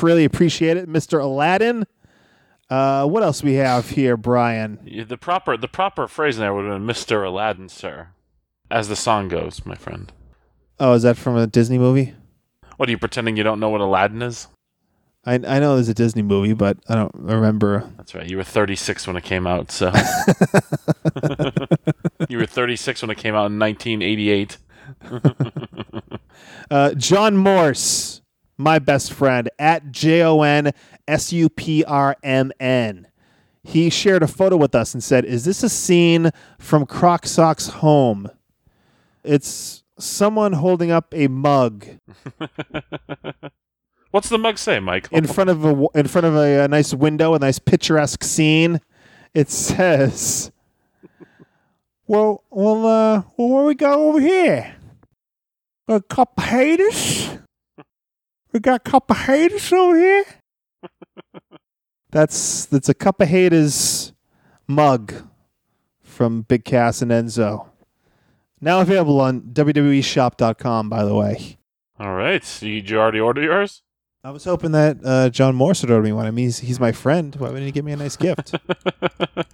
Really 0.00 0.24
appreciate 0.24 0.78
it, 0.78 0.88
Mr. 0.88 1.22
Aladdin. 1.22 1.84
Uh, 2.70 3.06
what 3.06 3.22
else 3.22 3.42
we 3.42 3.56
have 3.56 3.90
here, 3.90 4.16
Brian? 4.16 4.78
Yeah, 4.86 5.04
the 5.04 5.18
proper 5.18 5.58
the 5.58 5.68
proper 5.68 6.08
phrase 6.08 6.38
there 6.38 6.54
would 6.54 6.64
have 6.64 6.78
been 6.78 6.86
Mr. 6.86 7.26
Aladdin, 7.26 7.68
sir. 7.68 8.08
As 8.70 8.88
the 8.88 8.96
song 8.96 9.28
goes, 9.28 9.66
my 9.66 9.74
friend. 9.74 10.10
Oh, 10.80 10.94
is 10.94 11.02
that 11.02 11.18
from 11.18 11.36
a 11.36 11.46
Disney 11.46 11.76
movie? 11.76 12.14
What 12.78 12.88
are 12.88 12.92
you 12.92 12.96
pretending 12.96 13.36
you 13.36 13.42
don't 13.42 13.60
know 13.60 13.68
what 13.68 13.82
Aladdin 13.82 14.22
is? 14.22 14.48
I, 15.26 15.34
I 15.34 15.58
know 15.58 15.74
there's 15.74 15.88
a 15.88 15.94
Disney 15.94 16.22
movie, 16.22 16.52
but 16.52 16.78
I 16.88 16.94
don't 16.94 17.10
remember. 17.14 17.90
That's 17.96 18.14
right. 18.14 18.30
You 18.30 18.36
were 18.36 18.44
36 18.44 19.06
when 19.08 19.16
it 19.16 19.24
came 19.24 19.46
out, 19.46 19.72
so. 19.72 19.86
you 22.28 22.38
were 22.38 22.46
36 22.46 23.02
when 23.02 23.10
it 23.10 23.18
came 23.18 23.34
out 23.34 23.50
in 23.50 23.58
1988. 23.58 24.58
Uh, 26.68 26.92
John 26.94 27.36
Morse, 27.36 28.22
my 28.58 28.80
best 28.80 29.12
friend, 29.12 29.48
at 29.58 29.92
J 29.92 30.22
O 30.22 30.42
N 30.42 30.72
S 31.06 31.32
U 31.32 31.48
P 31.48 31.84
R 31.84 32.16
M 32.24 32.50
N. 32.58 33.06
He 33.62 33.88
shared 33.88 34.24
a 34.24 34.28
photo 34.28 34.56
with 34.56 34.74
us 34.74 34.92
and 34.92 35.02
said, 35.02 35.24
Is 35.24 35.44
this 35.44 35.62
a 35.62 35.68
scene 35.68 36.32
from 36.58 36.84
Croc 36.84 37.26
Sock's 37.26 37.68
home? 37.68 38.28
It's 39.22 39.84
someone 39.98 40.54
holding 40.54 40.90
up 40.90 41.14
a 41.14 41.28
mug 41.28 41.86
What's 44.16 44.30
the 44.30 44.38
mug 44.38 44.56
say, 44.56 44.80
Mike? 44.80 45.08
in 45.12 45.26
front 45.26 45.50
of 45.50 45.62
a 45.62 45.88
in 45.94 46.08
front 46.08 46.26
of 46.26 46.34
a, 46.34 46.64
a 46.64 46.68
nice 46.68 46.94
window, 46.94 47.34
a 47.34 47.38
nice 47.38 47.58
picturesque 47.58 48.24
scene. 48.24 48.80
It 49.34 49.50
says, 49.50 50.50
"Well, 52.06 52.42
well, 52.48 52.86
uh, 52.86 53.22
well, 53.36 53.48
where 53.50 53.64
we 53.66 53.74
go 53.74 54.08
over 54.08 54.18
here? 54.18 54.74
A 55.86 56.00
couple 56.00 56.44
haters. 56.44 57.28
We 58.54 58.60
got 58.60 58.76
a 58.76 58.90
couple 58.90 59.16
haters 59.16 59.70
over 59.70 59.98
here. 59.98 60.24
that's 62.10 62.64
that's 62.64 62.88
a 62.88 62.94
cup 62.94 63.20
of 63.20 63.28
haters 63.28 64.14
mug 64.66 65.12
from 66.02 66.40
Big 66.40 66.64
Cass 66.64 67.02
and 67.02 67.10
Enzo. 67.10 67.68
Now 68.62 68.80
available 68.80 69.20
on 69.20 69.42
WWEshop.com, 69.42 70.88
by 70.88 71.04
the 71.04 71.14
way. 71.14 71.58
All 72.00 72.14
right. 72.14 72.42
Did 72.60 72.88
you 72.88 72.98
already 72.98 73.20
order 73.20 73.42
yours? 73.42 73.82
I 74.26 74.30
was 74.30 74.42
hoping 74.42 74.72
that 74.72 74.96
uh, 75.04 75.30
John 75.30 75.54
Morse 75.54 75.82
would 75.82 75.90
order 75.92 76.02
me 76.02 76.10
one. 76.10 76.26
I 76.26 76.32
mean, 76.32 76.46
he's, 76.46 76.58
he's 76.58 76.80
my 76.80 76.90
friend. 76.90 77.32
Why 77.36 77.46
wouldn't 77.46 77.64
he 77.64 77.70
give 77.70 77.84
me 77.84 77.92
a 77.92 77.96
nice 77.96 78.16
gift? 78.16 78.56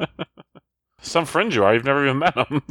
Some 1.03 1.27
friend 1.27 1.55
you 1.55 1.63
are. 1.63 1.75
You've 1.75 1.85
never 1.85 2.03
even 2.07 2.21
met 2.21 2.35
him. 2.35 2.63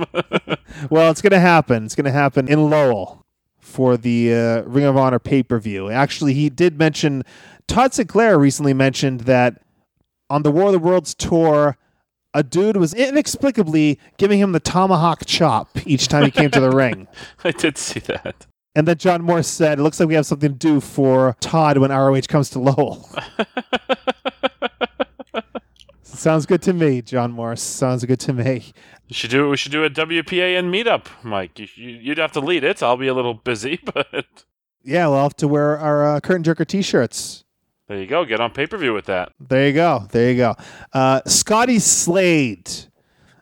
well, 0.90 1.12
it's 1.12 1.22
going 1.22 1.30
to 1.30 1.40
happen. 1.40 1.86
It's 1.86 1.94
going 1.94 2.06
to 2.06 2.12
happen 2.12 2.48
in 2.48 2.72
Lowell 2.72 3.24
for 3.60 3.98
the 3.98 4.34
uh, 4.34 4.62
Ring 4.64 4.86
of 4.86 4.98
Honor 4.98 5.20
pay 5.20 5.44
per 5.44 5.60
view. 5.60 5.92
Actually, 5.92 6.34
he 6.34 6.50
did 6.50 6.76
mention, 6.80 7.22
Todd 7.68 7.94
Sinclair 7.94 8.40
recently 8.40 8.74
mentioned 8.74 9.22
that 9.22 9.62
on 10.28 10.42
the 10.42 10.52
War 10.52 10.66
of 10.66 10.72
the 10.72 10.80
Worlds 10.80 11.14
tour, 11.14 11.78
a 12.34 12.42
dude 12.42 12.78
was 12.78 12.96
inexplicably 12.96 14.00
giving 14.18 14.40
him 14.40 14.54
the 14.54 14.60
tomahawk 14.60 15.28
chop 15.28 15.70
each 15.86 16.08
time 16.08 16.24
he 16.24 16.32
came 16.32 16.50
to 16.50 16.60
the 16.60 16.72
ring. 16.76 17.08
I 17.44 17.52
did 17.52 17.78
see 17.78 18.00
that. 18.00 18.48
And 18.76 18.88
then 18.88 18.98
John 18.98 19.22
Morse 19.24 19.48
said, 19.48 19.80
It 19.80 19.84
looks 19.84 20.00
like 20.00 20.08
we 20.08 20.16
have 20.16 20.26
something 20.26 20.52
to 20.52 20.58
do 20.58 20.80
for 20.80 21.36
Todd 21.42 21.78
when 21.78 21.92
ROH 21.92 22.22
comes 22.28 22.50
to 22.52 22.60
Lowell. 22.60 23.10
Sounds 26.04 26.46
good 26.46 26.62
to 26.64 26.74
me, 26.74 27.02
John 27.02 27.32
Morse. 27.32 27.62
Sounds 27.62 28.06
good 28.06 28.20
to 28.22 28.34
me. 28.34 28.66
You 29.08 29.16
should 29.16 29.32
do. 29.32 29.50
We 29.50 29.58
should 29.58 29.72
do 29.72 29.84
a 29.84 29.90
WPAN 29.90 30.66
meetup, 30.70 31.08
Mike. 31.24 31.58
You, 31.58 31.68
you'd 31.76 32.18
have 32.20 32.32
to 32.34 32.40
lead 32.40 32.64
it. 32.64 32.84
I'll 32.84 32.96
be 32.98 33.08
a 33.08 33.14
little 33.14 33.34
busy, 33.34 33.80
but 33.94 34.26
Yeah, 34.84 35.08
we'll 35.08 35.24
have 35.24 35.36
to 35.38 35.48
wear 35.48 35.78
our 35.80 36.16
uh, 36.16 36.20
Curtain 36.20 36.44
Jerker 36.44 36.66
t 36.68 36.82
shirts. 36.82 37.44
there 37.88 37.98
you 38.00 38.06
go. 38.08 38.24
Get 38.24 38.40
on 38.40 38.52
pay 38.52 38.68
per 38.68 38.78
view 38.78 38.94
with 38.94 39.06
that. 39.06 39.32
There 39.40 39.68
you 39.68 39.74
go. 39.74 40.08
There 40.12 40.32
you 40.32 40.38
go. 40.38 40.56
Uh, 40.94 41.22
Scotty 41.26 41.80
Slade. 41.80 42.70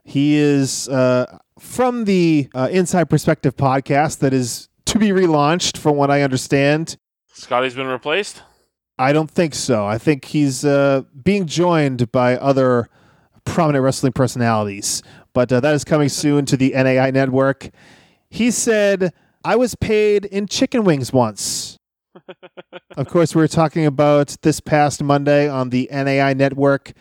He 0.05 0.35
is 0.37 0.87
uh, 0.89 1.37
from 1.59 2.05
the 2.05 2.49
uh, 2.55 2.69
Inside 2.71 3.09
Perspective 3.09 3.55
podcast 3.57 4.19
that 4.19 4.33
is 4.33 4.68
to 4.99 5.13
be 5.13 5.21
relaunched, 5.21 5.77
from 5.77 5.95
what 5.95 6.11
I 6.11 6.21
understand. 6.21 6.97
Scotty's 7.33 7.75
been 7.75 7.87
replaced. 7.87 8.43
I 8.97 9.13
don't 9.13 9.31
think 9.31 9.55
so. 9.55 9.85
I 9.85 9.97
think 9.97 10.25
he's 10.25 10.65
uh, 10.65 11.03
being 11.23 11.45
joined 11.45 12.11
by 12.11 12.35
other 12.35 12.89
prominent 13.45 13.83
wrestling 13.83 14.13
personalities, 14.13 15.01
but 15.33 15.51
uh, 15.51 15.59
that 15.61 15.73
is 15.73 15.83
coming 15.83 16.09
soon 16.09 16.45
to 16.45 16.57
the 16.57 16.73
NAI 16.73 17.11
network. 17.11 17.69
He 18.29 18.51
said, 18.51 19.13
I 19.43 19.55
was 19.55 19.75
paid 19.75 20.25
in 20.25 20.47
chicken 20.47 20.83
wings 20.83 21.13
once. 21.13 21.77
of 22.97 23.07
course, 23.07 23.33
we 23.33 23.41
were 23.41 23.47
talking 23.47 23.85
about 23.85 24.35
this 24.41 24.59
past 24.59 25.01
Monday 25.01 25.47
on 25.47 25.69
the 25.69 25.87
NAI 25.91 26.33
network 26.33 26.91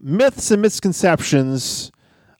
myths 0.00 0.50
and 0.50 0.62
misconceptions 0.62 1.90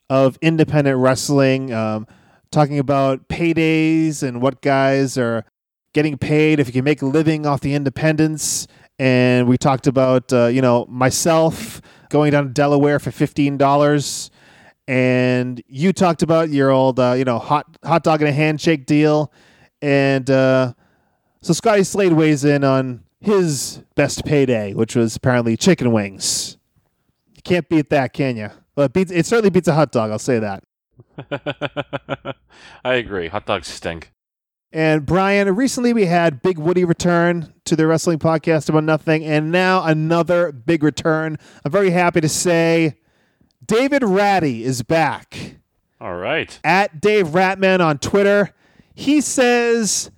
of 0.09 0.37
independent 0.41 0.99
wrestling, 0.99 1.73
um, 1.73 2.07
talking 2.51 2.79
about 2.79 3.27
paydays 3.27 4.23
and 4.23 4.41
what 4.41 4.61
guys 4.61 5.17
are 5.17 5.45
getting 5.93 6.17
paid 6.17 6.59
if 6.59 6.67
you 6.67 6.73
can 6.73 6.83
make 6.83 7.01
a 7.01 7.05
living 7.05 7.45
off 7.45 7.61
the 7.61 7.73
independents 7.73 8.67
and 8.99 9.47
we 9.47 9.57
talked 9.57 9.87
about 9.87 10.31
uh, 10.31 10.47
you 10.47 10.61
know 10.61 10.85
myself 10.89 11.81
going 12.09 12.31
down 12.31 12.45
to 12.45 12.49
Delaware 12.51 12.99
for 12.99 13.11
fifteen 13.11 13.57
dollars, 13.57 14.29
and 14.87 15.61
you 15.67 15.93
talked 15.93 16.21
about 16.21 16.49
your 16.49 16.71
old 16.71 16.99
uh, 16.99 17.13
you 17.13 17.25
know 17.25 17.39
hot 17.39 17.77
hot 17.83 18.03
dog 18.03 18.21
and 18.21 18.29
a 18.29 18.33
handshake 18.33 18.85
deal, 18.85 19.31
and 19.81 20.29
uh, 20.29 20.73
so 21.41 21.53
Scotty 21.53 21.83
Slade 21.83 22.13
weighs 22.13 22.45
in 22.45 22.63
on 22.63 23.03
his 23.19 23.81
best 23.95 24.25
payday, 24.25 24.73
which 24.73 24.95
was 24.95 25.15
apparently 25.15 25.57
chicken 25.57 25.91
wings. 25.91 26.57
You 27.35 27.41
can't 27.43 27.67
beat 27.67 27.89
that, 27.89 28.13
can 28.13 28.37
you? 28.37 28.49
Well, 28.75 28.85
it, 28.85 28.93
beats, 28.93 29.11
it 29.11 29.25
certainly 29.25 29.49
beats 29.49 29.67
a 29.67 29.73
hot 29.73 29.91
dog. 29.91 30.11
I'll 30.11 30.19
say 30.19 30.37
that. 30.39 30.63
I 32.83 32.93
agree. 32.93 33.27
Hot 33.27 33.45
dogs 33.45 33.67
stink. 33.67 34.11
And 34.71 35.05
Brian, 35.05 35.55
recently 35.55 35.93
we 35.93 36.05
had 36.05 36.41
Big 36.41 36.57
Woody 36.57 36.83
return 36.83 37.53
to 37.63 37.75
the 37.75 37.87
wrestling 37.87 38.19
podcast 38.19 38.67
about 38.67 38.83
nothing, 38.83 39.23
and 39.23 39.51
now 39.51 39.83
another 39.83 40.51
big 40.51 40.83
return. 40.83 41.37
I'm 41.63 41.71
very 41.71 41.91
happy 41.91 42.19
to 42.19 42.27
say 42.27 42.95
David 43.65 44.03
Ratty 44.03 44.63
is 44.63 44.83
back. 44.83 45.57
All 46.01 46.15
right. 46.15 46.59
At 46.63 46.99
Dave 46.99 47.27
Ratman 47.27 47.79
on 47.79 47.99
Twitter. 47.99 48.53
He 48.93 49.21
says, 49.21 50.11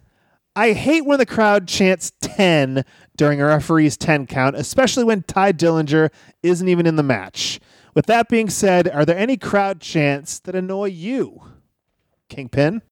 I 0.55 0.73
hate 0.73 1.05
when 1.05 1.19
the 1.19 1.25
crowd 1.25 1.67
chants 1.67 2.11
10 2.21 2.83
during 3.15 3.39
a 3.39 3.45
referee's 3.45 3.95
10 3.95 4.25
count, 4.27 4.55
especially 4.55 5.03
when 5.03 5.23
Tye 5.23 5.53
Dillinger 5.53 6.09
isn't 6.41 6.67
even 6.67 6.85
in 6.87 6.95
the 6.95 7.03
match. 7.03 7.59
With 7.97 8.05
that 8.05 8.29
being 8.29 8.51
said, 8.51 8.87
are 8.87 9.05
there 9.05 9.17
any 9.17 9.37
crowd 9.37 9.81
chants 9.81 10.37
that 10.41 10.53
annoy 10.53 10.89
you? 10.89 11.41
Kingpin? 12.29 12.83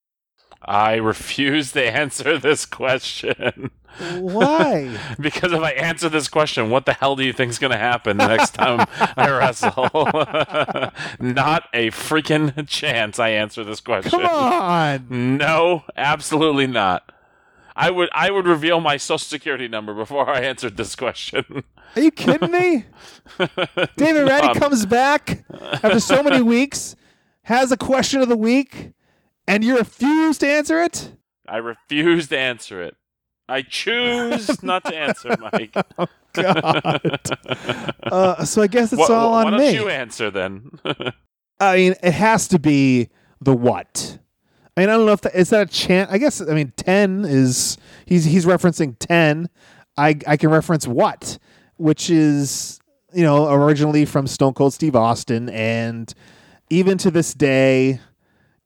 I 0.60 0.96
refuse 0.96 1.70
to 1.72 1.84
answer 1.84 2.38
this 2.38 2.66
question. 2.66 3.70
Why? 4.18 4.98
because 5.20 5.52
if 5.52 5.60
I 5.60 5.70
answer 5.70 6.08
this 6.08 6.26
question, 6.26 6.70
what 6.70 6.86
the 6.86 6.92
hell 6.92 7.14
do 7.14 7.22
you 7.22 7.32
think 7.32 7.50
is 7.50 7.60
going 7.60 7.70
to 7.70 7.78
happen 7.78 8.16
the 8.16 8.26
next 8.26 8.54
time 8.54 8.84
I 9.16 9.30
wrestle? 9.38 9.90
Not 11.20 11.68
a 11.72 11.92
freaking 11.92 12.66
chance 12.66 13.20
I 13.20 13.28
answer 13.28 13.62
this 13.62 13.78
question. 13.78 14.10
Come 14.10 14.26
on. 14.26 15.36
No, 15.36 15.84
absolutely 15.96 16.66
not. 16.66 17.12
I 17.78 17.90
would 17.90 18.08
I 18.12 18.30
would 18.30 18.46
reveal 18.46 18.80
my 18.80 18.96
social 18.96 19.18
security 19.18 19.68
number 19.68 19.92
before 19.92 20.28
I 20.30 20.40
answered 20.40 20.76
this 20.78 20.96
question. 20.96 21.62
Are 21.94 22.00
you 22.02 22.10
kidding 22.10 22.50
me? 22.50 22.84
David 23.96 24.26
Ratty 24.26 24.58
comes 24.58 24.86
back 24.86 25.44
after 25.60 26.00
so 26.00 26.22
many 26.22 26.40
weeks, 26.42 26.96
has 27.42 27.70
a 27.70 27.76
question 27.76 28.22
of 28.22 28.28
the 28.30 28.36
week, 28.36 28.92
and 29.46 29.62
you 29.62 29.76
refuse 29.76 30.38
to 30.38 30.48
answer 30.48 30.82
it? 30.82 31.12
I 31.46 31.58
refuse 31.58 32.28
to 32.28 32.38
answer 32.38 32.82
it. 32.82 32.96
I 33.48 33.62
choose 33.62 34.62
not 34.62 34.84
to 34.86 34.96
answer, 34.96 35.36
Mike. 35.38 35.74
God. 36.32 37.10
uh, 38.02 38.44
so 38.44 38.62
I 38.62 38.66
guess 38.66 38.92
it's 38.92 39.08
Wha- 39.08 39.14
all 39.14 39.32
why 39.32 39.44
on 39.44 39.52
don't 39.52 39.60
me. 39.60 39.74
you 39.74 39.88
answer 39.88 40.30
then? 40.30 40.70
I 41.60 41.76
mean, 41.76 41.94
it 42.02 42.12
has 42.12 42.48
to 42.48 42.58
be 42.58 43.08
the 43.40 43.54
what. 43.54 44.18
I 44.76 44.82
mean, 44.82 44.90
I 44.90 44.92
don't 44.92 45.06
know 45.06 45.12
if 45.12 45.22
that 45.22 45.34
is 45.34 45.50
that 45.50 45.62
a 45.62 45.66
chant. 45.66 46.10
I 46.10 46.18
guess 46.18 46.40
I 46.40 46.52
mean 46.52 46.72
ten 46.76 47.24
is 47.24 47.78
he's 48.04 48.24
he's 48.24 48.44
referencing 48.44 48.96
ten. 48.98 49.48
I 49.96 50.18
I 50.26 50.36
can 50.36 50.50
reference 50.50 50.86
what, 50.86 51.38
which 51.76 52.10
is 52.10 52.78
you 53.14 53.22
know 53.22 53.50
originally 53.50 54.04
from 54.04 54.26
Stone 54.26 54.52
Cold 54.54 54.74
Steve 54.74 54.94
Austin, 54.94 55.48
and 55.48 56.12
even 56.68 56.98
to 56.98 57.10
this 57.10 57.32
day, 57.32 58.00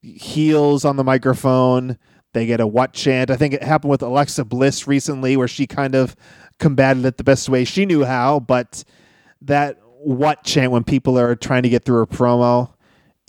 heels 0.03 0.85
on 0.85 0.97
the 0.97 1.05
microphone. 1.05 1.97
They 2.33 2.47
get 2.47 2.61
a 2.61 2.67
what 2.67 2.93
chant. 2.93 3.29
I 3.31 3.37
think 3.37 3.55
it 3.55 3.63
happened 3.65 3.91
with 3.91 4.03
Alexa 4.03 4.45
Bliss 4.45 4.87
recently, 4.87 5.37
where 5.37 5.49
she 5.49 5.67
kind 5.67 5.97
of 5.97 6.15
combated 6.61 7.05
it 7.05 7.17
the 7.17 7.25
best 7.25 7.49
way 7.49 7.65
she 7.65 7.87
knew 7.87 8.05
how, 8.05 8.39
but 8.39 8.85
that 9.43 9.81
what 9.83 10.45
chant 10.45 10.71
when 10.71 10.85
people 10.85 11.19
are 11.19 11.35
trying 11.35 11.65
to 11.65 11.69
get 11.69 11.85
through 11.85 12.03
a 12.03 12.07
promo 12.07 12.71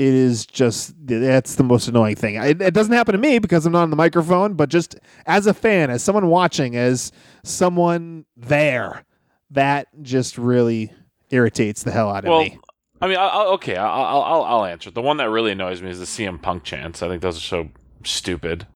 it 0.08 0.14
is 0.14 0.46
just 0.46 0.94
that's 1.06 1.56
the 1.56 1.64
most 1.64 1.88
annoying 1.88 2.16
thing 2.16 2.36
it, 2.36 2.62
it 2.62 2.74
doesn't 2.74 2.94
happen 2.94 3.14
to 3.14 3.20
me 3.20 3.40
because 3.40 3.66
i'm 3.66 3.72
not 3.74 3.84
on 3.84 3.90
the 3.90 3.96
microphone 3.96 4.54
but 4.54 4.70
just 4.70 4.96
as 5.26 5.48
a 5.48 5.54
fan 5.54 5.90
as 5.90 6.04
someone 6.04 6.28
watching 6.28 6.76
as 6.76 7.12
someone 7.44 8.26
there 8.36 9.04
that 9.50 9.88
just 10.02 10.38
really 10.38 10.92
irritates 11.30 11.84
the 11.84 11.92
hell 11.92 12.10
out 12.10 12.26
of 12.26 12.30
well, 12.30 12.44
me 12.44 12.60
I 13.04 13.08
mean, 13.08 13.18
I, 13.18 13.26
I, 13.26 13.46
okay, 13.54 13.78
I'll, 13.78 14.22
I'll 14.22 14.44
I'll 14.44 14.66
answer. 14.66 14.92
The 14.92 15.02
one 15.02 15.18
that 15.18 15.28
really 15.32 15.54
annoys 15.54 15.82
me 15.82 15.90
is 15.90 15.98
the 15.98 16.06
CM 16.06 16.40
Punk 16.40 16.64
chants. 16.64 17.02
I 17.02 17.08
think 17.08 17.24
those 17.24 17.36
are 17.36 17.40
so 17.40 17.70
stupid. 18.06 18.68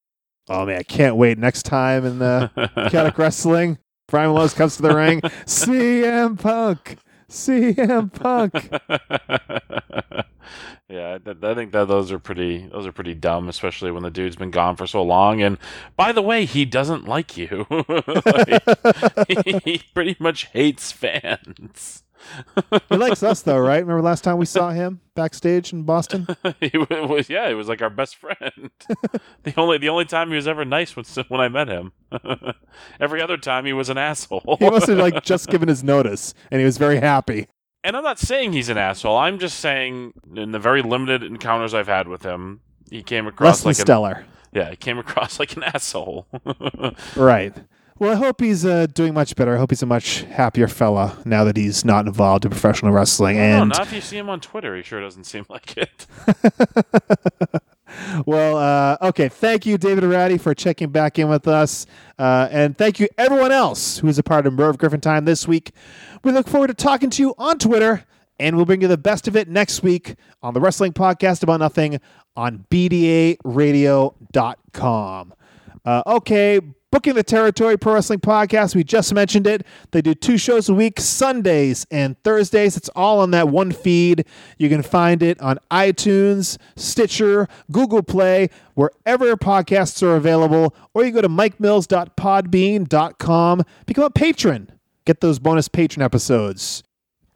oh 0.48 0.64
man 0.66 0.78
i 0.78 0.82
can't 0.82 1.16
wait 1.16 1.38
next 1.38 1.64
time 1.64 2.04
in 2.04 2.18
the 2.18 2.50
chaotic 2.90 3.18
wrestling 3.18 3.78
brian 4.08 4.32
Lowe's 4.32 4.54
comes 4.54 4.76
to 4.76 4.82
the 4.82 4.94
ring 4.94 5.20
cm 5.46 6.38
punk 6.38 6.98
cm 7.30 8.12
punk 8.12 8.70
yeah, 10.88 11.18
I, 11.26 11.50
I 11.50 11.54
think 11.54 11.72
that 11.72 11.88
those 11.88 12.12
are 12.12 12.18
pretty 12.18 12.66
those 12.68 12.86
are 12.86 12.92
pretty 12.92 13.14
dumb, 13.14 13.48
especially 13.48 13.90
when 13.90 14.02
the 14.04 14.10
dude's 14.10 14.36
been 14.36 14.50
gone 14.52 14.76
for 14.76 14.86
so 14.86 15.02
long. 15.02 15.42
And 15.42 15.58
by 15.96 16.12
the 16.12 16.22
way, 16.22 16.44
he 16.44 16.64
doesn't 16.64 17.06
like 17.06 17.36
you. 17.36 17.66
Like, 18.26 18.62
he, 19.44 19.60
he 19.64 19.82
pretty 19.94 20.16
much 20.18 20.44
hates 20.46 20.92
fans. 20.92 22.02
he 22.88 22.96
likes 22.96 23.22
us 23.22 23.42
though 23.42 23.58
right 23.58 23.80
remember 23.80 24.02
last 24.02 24.24
time 24.24 24.38
we 24.38 24.46
saw 24.46 24.70
him 24.70 25.00
backstage 25.14 25.72
in 25.72 25.82
boston 25.82 26.26
he 26.60 26.76
was 26.78 27.28
yeah, 27.28 27.48
he 27.48 27.54
was 27.54 27.68
like 27.68 27.82
our 27.82 27.90
best 27.90 28.16
friend. 28.16 28.70
the 29.42 29.54
only 29.56 29.78
the 29.78 29.88
only 29.88 30.04
time 30.04 30.28
he 30.28 30.36
was 30.36 30.46
ever 30.46 30.64
nice 30.64 30.96
was 30.96 31.16
when 31.28 31.40
I 31.40 31.48
met 31.48 31.68
him. 31.68 31.92
Every 33.00 33.20
other 33.22 33.36
time 33.36 33.64
he 33.64 33.72
was 33.72 33.88
an 33.88 33.98
asshole. 33.98 34.56
he 34.58 34.68
must 34.68 34.86
have 34.86 34.98
like 34.98 35.22
just 35.22 35.48
given 35.48 35.68
his 35.68 35.82
notice 35.82 36.34
and 36.50 36.60
he 36.60 36.64
was 36.64 36.78
very 36.78 36.98
happy 36.98 37.46
and 37.84 37.96
I'm 37.96 38.04
not 38.04 38.18
saying 38.18 38.52
he's 38.52 38.68
an 38.68 38.78
asshole. 38.78 39.16
I'm 39.16 39.38
just 39.38 39.60
saying 39.60 40.12
in 40.34 40.52
the 40.52 40.58
very 40.58 40.82
limited 40.82 41.22
encounters 41.22 41.72
I've 41.72 41.86
had 41.86 42.08
with 42.08 42.22
him, 42.22 42.60
he 42.90 43.02
came 43.02 43.26
across 43.26 43.64
less 43.64 43.64
like 43.64 43.78
an 43.78 43.86
stellar 43.86 44.26
yeah, 44.56 44.70
he 44.70 44.76
came 44.76 44.98
across 44.98 45.38
like 45.38 45.54
an 45.56 45.62
asshole. 45.64 46.26
Right. 47.14 47.54
Well, 47.98 48.12
I 48.12 48.16
hope 48.16 48.42
he's 48.42 48.66
uh, 48.66 48.86
doing 48.86 49.14
much 49.14 49.36
better. 49.36 49.54
I 49.54 49.58
hope 49.58 49.70
he's 49.70 49.82
a 49.82 49.86
much 49.86 50.22
happier 50.24 50.68
fella 50.68 51.18
now 51.24 51.44
that 51.44 51.56
he's 51.56 51.82
not 51.84 52.06
involved 52.06 52.44
in 52.44 52.50
professional 52.50 52.92
wrestling. 52.92 53.36
no, 53.36 53.42
And 53.42 53.68
not 53.70 53.86
if 53.86 53.92
you 53.92 54.02
see 54.02 54.18
him 54.18 54.28
on 54.28 54.40
Twitter. 54.40 54.76
He 54.76 54.82
sure 54.82 55.00
doesn't 55.00 55.24
seem 55.24 55.46
like 55.48 55.78
it. 55.78 56.06
well, 58.26 58.56
uh, 58.56 58.96
okay. 59.08 59.28
Thank 59.28 59.66
you, 59.66 59.76
David 59.78 60.04
Ratty, 60.04 60.38
for 60.38 60.54
checking 60.54 60.90
back 60.90 61.18
in 61.18 61.28
with 61.28 61.48
us, 61.48 61.86
uh, 62.18 62.48
and 62.50 62.76
thank 62.76 63.00
you 63.00 63.08
everyone 63.16 63.52
else 63.52 63.98
who 63.98 64.08
is 64.08 64.18
a 64.18 64.22
part 64.22 64.46
of 64.46 64.52
Merv 64.52 64.76
Griffin 64.78 65.00
Time 65.00 65.24
this 65.24 65.48
week. 65.48 65.72
We 66.22 66.32
look 66.32 66.48
forward 66.48 66.66
to 66.68 66.74
talking 66.74 67.10
to 67.10 67.22
you 67.22 67.34
on 67.38 67.58
Twitter, 67.58 68.04
and 68.38 68.56
we'll 68.56 68.66
bring 68.66 68.82
you 68.82 68.88
the 68.88 68.98
best 68.98 69.28
of 69.28 69.36
it 69.36 69.48
next 69.48 69.82
week 69.82 70.16
on 70.42 70.52
the 70.54 70.60
Wrestling 70.60 70.92
Podcast 70.92 71.42
About 71.42 71.60
Nothing 71.60 72.00
on 72.36 72.66
BDARadio.com. 72.70 75.34
Uh, 75.86 76.02
okay, 76.06 76.60
Booking 76.90 77.14
the 77.14 77.22
Territory 77.22 77.78
Pro 77.78 77.94
Wrestling 77.94 78.18
Podcast. 78.20 78.74
We 78.74 78.82
just 78.82 79.14
mentioned 79.14 79.46
it. 79.46 79.64
They 79.90 80.00
do 80.02 80.14
two 80.14 80.38
shows 80.38 80.68
a 80.68 80.74
week, 80.74 80.98
Sundays 80.98 81.86
and 81.90 82.20
Thursdays. 82.22 82.76
It's 82.76 82.88
all 82.96 83.20
on 83.20 83.30
that 83.32 83.48
one 83.48 83.70
feed. 83.70 84.24
You 84.56 84.68
can 84.68 84.82
find 84.82 85.22
it 85.22 85.40
on 85.40 85.58
iTunes, 85.70 86.56
Stitcher, 86.74 87.46
Google 87.70 88.02
Play, 88.02 88.48
wherever 88.74 89.36
podcasts 89.36 90.02
are 90.02 90.16
available, 90.16 90.74
or 90.94 91.04
you 91.04 91.12
go 91.12 91.20
to 91.20 91.28
mikemills.podbean.com. 91.28 93.62
Become 93.84 94.04
a 94.04 94.10
patron. 94.10 94.72
Get 95.04 95.20
those 95.20 95.38
bonus 95.38 95.68
patron 95.68 96.02
episodes. 96.02 96.82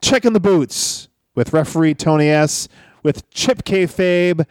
Check 0.00 0.24
in 0.24 0.32
the 0.32 0.40
boots 0.40 1.08
with 1.34 1.52
referee 1.52 1.94
Tony 1.94 2.28
S. 2.28 2.66
with 3.02 3.28
Chip 3.30 3.64
Kayfabe. 3.64 4.46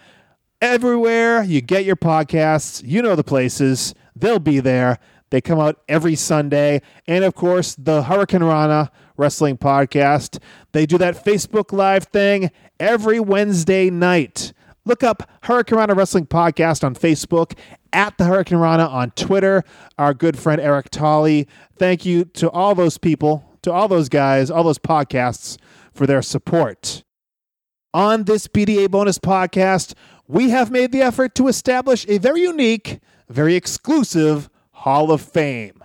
Everywhere 0.62 1.44
you 1.44 1.62
get 1.62 1.86
your 1.86 1.96
podcasts, 1.96 2.82
you 2.86 3.02
know 3.02 3.16
the 3.16 3.24
places. 3.24 3.94
They'll 4.16 4.40
be 4.40 4.60
there. 4.60 5.00
They 5.30 5.42
come 5.42 5.60
out 5.60 5.82
every 5.88 6.16
Sunday. 6.16 6.82
And 7.08 7.24
of 7.24 7.36
course, 7.36 7.76
the 7.76 8.04
Hurricane 8.04 8.44
Rana 8.44 8.92
Wrestling 9.16 9.58
Podcast. 9.58 10.40
They 10.72 10.86
do 10.86 10.98
that 10.98 11.24
Facebook 11.24 11.72
Live 11.72 12.06
thing 12.06 12.52
every 12.80 13.20
Wednesday 13.20 13.90
night. 13.90 14.54
Look 14.86 15.04
up 15.04 15.30
Hurricane 15.44 15.78
Rana 15.78 15.94
Wrestling 15.94 16.26
Podcast 16.26 16.84
on 16.84 16.96
Facebook, 16.96 17.58
at 17.94 18.18
the 18.18 18.26
Hurricane 18.26 18.58
Rana 18.58 18.86
on 18.86 19.12
Twitter. 19.12 19.64
Our 19.98 20.14
good 20.14 20.38
friend 20.38 20.60
Eric 20.60 20.90
Tolley. 20.90 21.48
Thank 21.78 22.06
you 22.06 22.26
to 22.26 22.50
all 22.50 22.76
those 22.76 22.98
people, 22.98 23.58
to 23.62 23.72
all 23.72 23.88
those 23.88 24.10
guys, 24.10 24.50
all 24.50 24.64
those 24.64 24.80
podcasts 24.80 25.58
for 25.94 26.06
their 26.08 26.22
support. 26.22 27.04
On 27.94 28.24
this 28.24 28.48
BDA 28.48 28.90
bonus 28.92 29.18
podcast, 29.18 29.94
we 30.30 30.52
have 30.52 30.70
made 30.70 30.92
the 30.92 31.02
effort 31.02 31.34
to 31.34 31.48
establish 31.48 32.06
a 32.08 32.20
very 32.20 32.42
unique, 32.42 33.00
very 33.30 33.56
exclusive 33.56 34.48
Hall 34.72 35.12
of 35.12 35.22
Fame. 35.22 35.84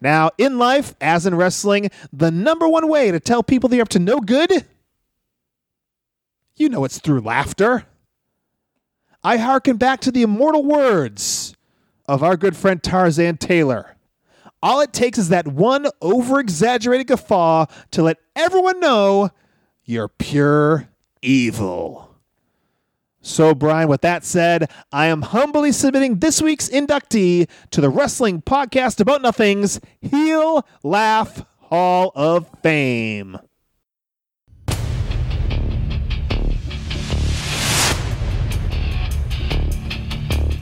Now, 0.00 0.30
in 0.36 0.58
life, 0.58 0.94
as 1.00 1.24
in 1.24 1.36
wrestling, 1.36 1.90
the 2.12 2.32
number 2.32 2.68
one 2.68 2.88
way 2.88 3.12
to 3.12 3.20
tell 3.20 3.44
people 3.44 3.68
they're 3.68 3.80
up 3.80 3.88
to 3.90 4.00
no 4.00 4.18
good, 4.20 4.66
you 6.56 6.68
know 6.68 6.84
it's 6.84 6.98
through 6.98 7.20
laughter. 7.20 7.86
I 9.22 9.36
hearken 9.36 9.76
back 9.76 10.00
to 10.00 10.10
the 10.10 10.22
immortal 10.22 10.64
words 10.64 11.54
of 12.06 12.24
our 12.24 12.36
good 12.36 12.56
friend 12.56 12.82
Tarzan 12.82 13.36
Taylor. 13.36 13.96
All 14.62 14.80
it 14.80 14.92
takes 14.92 15.16
is 15.16 15.28
that 15.28 15.46
one 15.46 15.86
over 16.02 16.40
exaggerated 16.40 17.06
guffaw 17.06 17.66
to 17.92 18.02
let 18.02 18.18
everyone 18.34 18.80
know 18.80 19.30
you're 19.84 20.08
pure 20.08 20.88
evil. 21.22 22.15
So, 23.26 23.56
Brian, 23.56 23.88
with 23.88 24.02
that 24.02 24.24
said, 24.24 24.70
I 24.92 25.06
am 25.06 25.20
humbly 25.20 25.72
submitting 25.72 26.20
this 26.20 26.40
week's 26.40 26.68
inductee 26.68 27.50
to 27.72 27.80
the 27.80 27.90
Wrestling 27.90 28.40
Podcast 28.40 29.00
About 29.00 29.20
Nothing's 29.20 29.80
Heel 30.00 30.64
Laugh 30.84 31.44
Hall 31.58 32.12
of 32.14 32.48
Fame. 32.62 33.36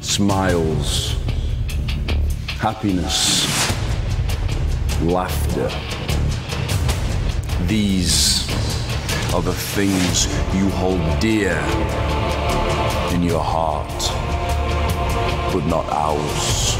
smiles, 0.01 1.17
happiness, 2.61 3.45
laughter. 5.03 5.69
These 7.67 8.49
are 9.35 9.43
the 9.43 9.53
things 9.53 10.27
you 10.55 10.71
hold 10.71 11.19
dear 11.19 11.61
in 13.15 13.23
your 13.23 13.41
heart, 13.41 13.87
but 15.53 15.65
not 15.67 15.87
ours. 15.89 16.77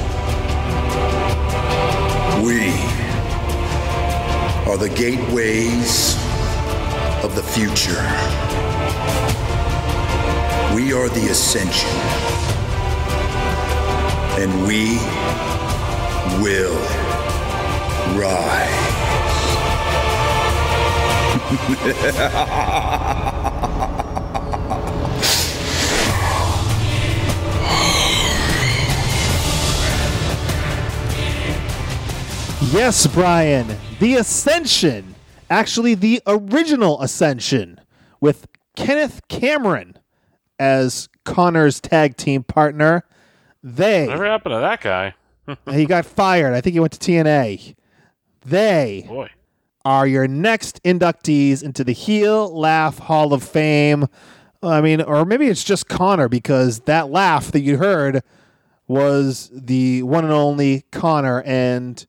We 2.45 2.73
are 4.69 4.77
the 4.77 4.89
gateways 4.89 6.17
of 7.23 7.37
the 7.37 7.43
future. 7.43 8.03
We 10.75 10.93
are 10.93 11.09
the 11.09 11.29
ascension. 11.31 11.89
And 14.43 14.67
we 14.67 14.99
will 16.43 16.81
rise. 18.19 18.81
Yes, 32.73 33.07
Brian, 33.07 33.77
the 34.01 34.17
Ascension. 34.17 35.15
Actually, 35.49 35.95
the 35.95 36.23
original 36.27 37.01
Ascension 37.01 37.81
with 38.21 38.47
Kenneth 38.77 39.21
Cameron 39.29 39.99
as 40.59 41.09
Connor's 41.25 41.81
tag 41.81 42.17
team 42.17 42.43
partner. 42.43 43.05
They 43.63 44.07
Whatever 44.07 44.27
happened 44.27 44.53
to 44.55 44.61
that 44.61 44.81
guy? 44.81 45.15
he 45.71 45.87
got 45.87 46.05
fired. 46.05 46.55
I 46.55 46.61
think 46.61 46.75
he 46.75 46.81
went 46.81 46.93
to 46.93 46.99
TNA. 46.99 47.75
They 48.45 49.05
Boy. 49.07 49.31
are 49.85 50.07
your 50.07 50.27
next 50.27 50.83
inductees 50.83 51.63
into 51.63 51.85
the 51.85 51.93
Heel 51.93 52.57
Laugh 52.59 52.99
Hall 52.99 53.33
of 53.33 53.43
Fame. 53.43 54.07
I 54.63 54.81
mean, 54.81 55.01
or 55.01 55.25
maybe 55.25 55.47
it's 55.49 55.65
just 55.65 55.89
Connor 55.89 56.29
because 56.29 56.81
that 56.81 57.11
laugh 57.11 57.53
that 57.53 57.61
you 57.61 57.77
heard 57.79 58.23
was 58.87 59.51
the 59.53 60.03
one 60.03 60.25
and 60.25 60.33
only 60.33 60.85
Connor, 60.91 61.43
and 61.43 62.07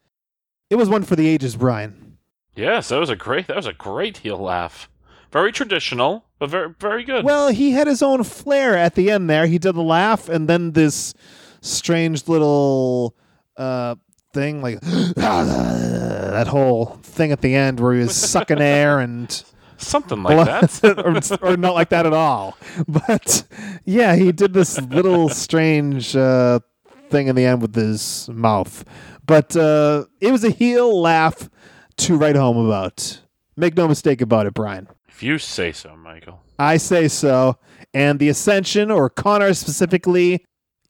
it 0.69 0.75
was 0.75 0.89
one 0.89 1.03
for 1.03 1.15
the 1.15 1.27
ages, 1.27 1.55
Brian. 1.55 2.17
Yes, 2.55 2.89
that 2.89 2.99
was 2.99 3.09
a 3.09 3.15
great. 3.15 3.47
That 3.47 3.57
was 3.57 3.67
a 3.67 3.73
great 3.73 4.17
heel 4.17 4.37
laugh. 4.37 4.89
Very 5.31 5.51
traditional, 5.51 6.25
but 6.39 6.49
very 6.49 6.73
very 6.79 7.03
good. 7.03 7.25
Well, 7.25 7.49
he 7.49 7.71
had 7.71 7.87
his 7.87 8.01
own 8.01 8.23
flair 8.23 8.77
at 8.77 8.95
the 8.95 9.11
end 9.11 9.29
there. 9.29 9.47
He 9.47 9.57
did 9.57 9.75
the 9.75 9.83
laugh, 9.83 10.29
and 10.29 10.47
then 10.47 10.71
this 10.71 11.13
strange 11.61 12.27
little 12.27 13.15
uh, 13.57 13.95
thing, 14.33 14.61
like 14.61 14.79
that 15.15 16.47
whole 16.47 16.97
thing 17.03 17.31
at 17.31 17.41
the 17.41 17.53
end 17.55 17.79
where 17.79 17.93
he 17.93 17.99
was 17.99 18.15
sucking 18.31 18.61
air 18.61 18.99
and. 18.99 19.43
Something 19.77 20.23
like 20.23 20.45
that. 20.47 21.39
or, 21.41 21.49
or 21.49 21.57
not 21.57 21.73
like 21.73 21.89
that 21.89 22.05
at 22.05 22.13
all. 22.13 22.57
But 22.87 23.43
yeah, 23.83 24.15
he 24.15 24.31
did 24.31 24.53
this 24.53 24.79
little 24.79 25.27
strange 25.43 26.15
uh, 26.15 26.61
thing 27.09 27.27
in 27.27 27.35
the 27.35 27.43
end 27.43 27.61
with 27.61 27.75
his 27.75 28.29
mouth. 28.29 28.85
But 29.25 29.55
uh, 29.55 30.05
it 30.21 30.31
was 30.31 30.43
a 30.43 30.49
heel 30.49 31.01
laugh 31.01 31.49
to 31.97 32.17
write 32.17 32.35
home 32.35 32.57
about. 32.57 33.21
Make 33.55 33.75
no 33.75 33.87
mistake 33.87 34.21
about 34.21 34.45
it, 34.45 34.53
Brian. 34.53 34.87
If 35.07 35.23
you 35.23 35.37
say 35.39 35.71
so, 35.71 35.95
Michael. 35.95 36.41
I 36.59 36.77
say 36.77 37.07
so. 37.07 37.57
And 37.93 38.19
the 38.19 38.29
Ascension, 38.29 38.91
or 38.91 39.09
Connor 39.09 39.53
specifically, 39.53 40.45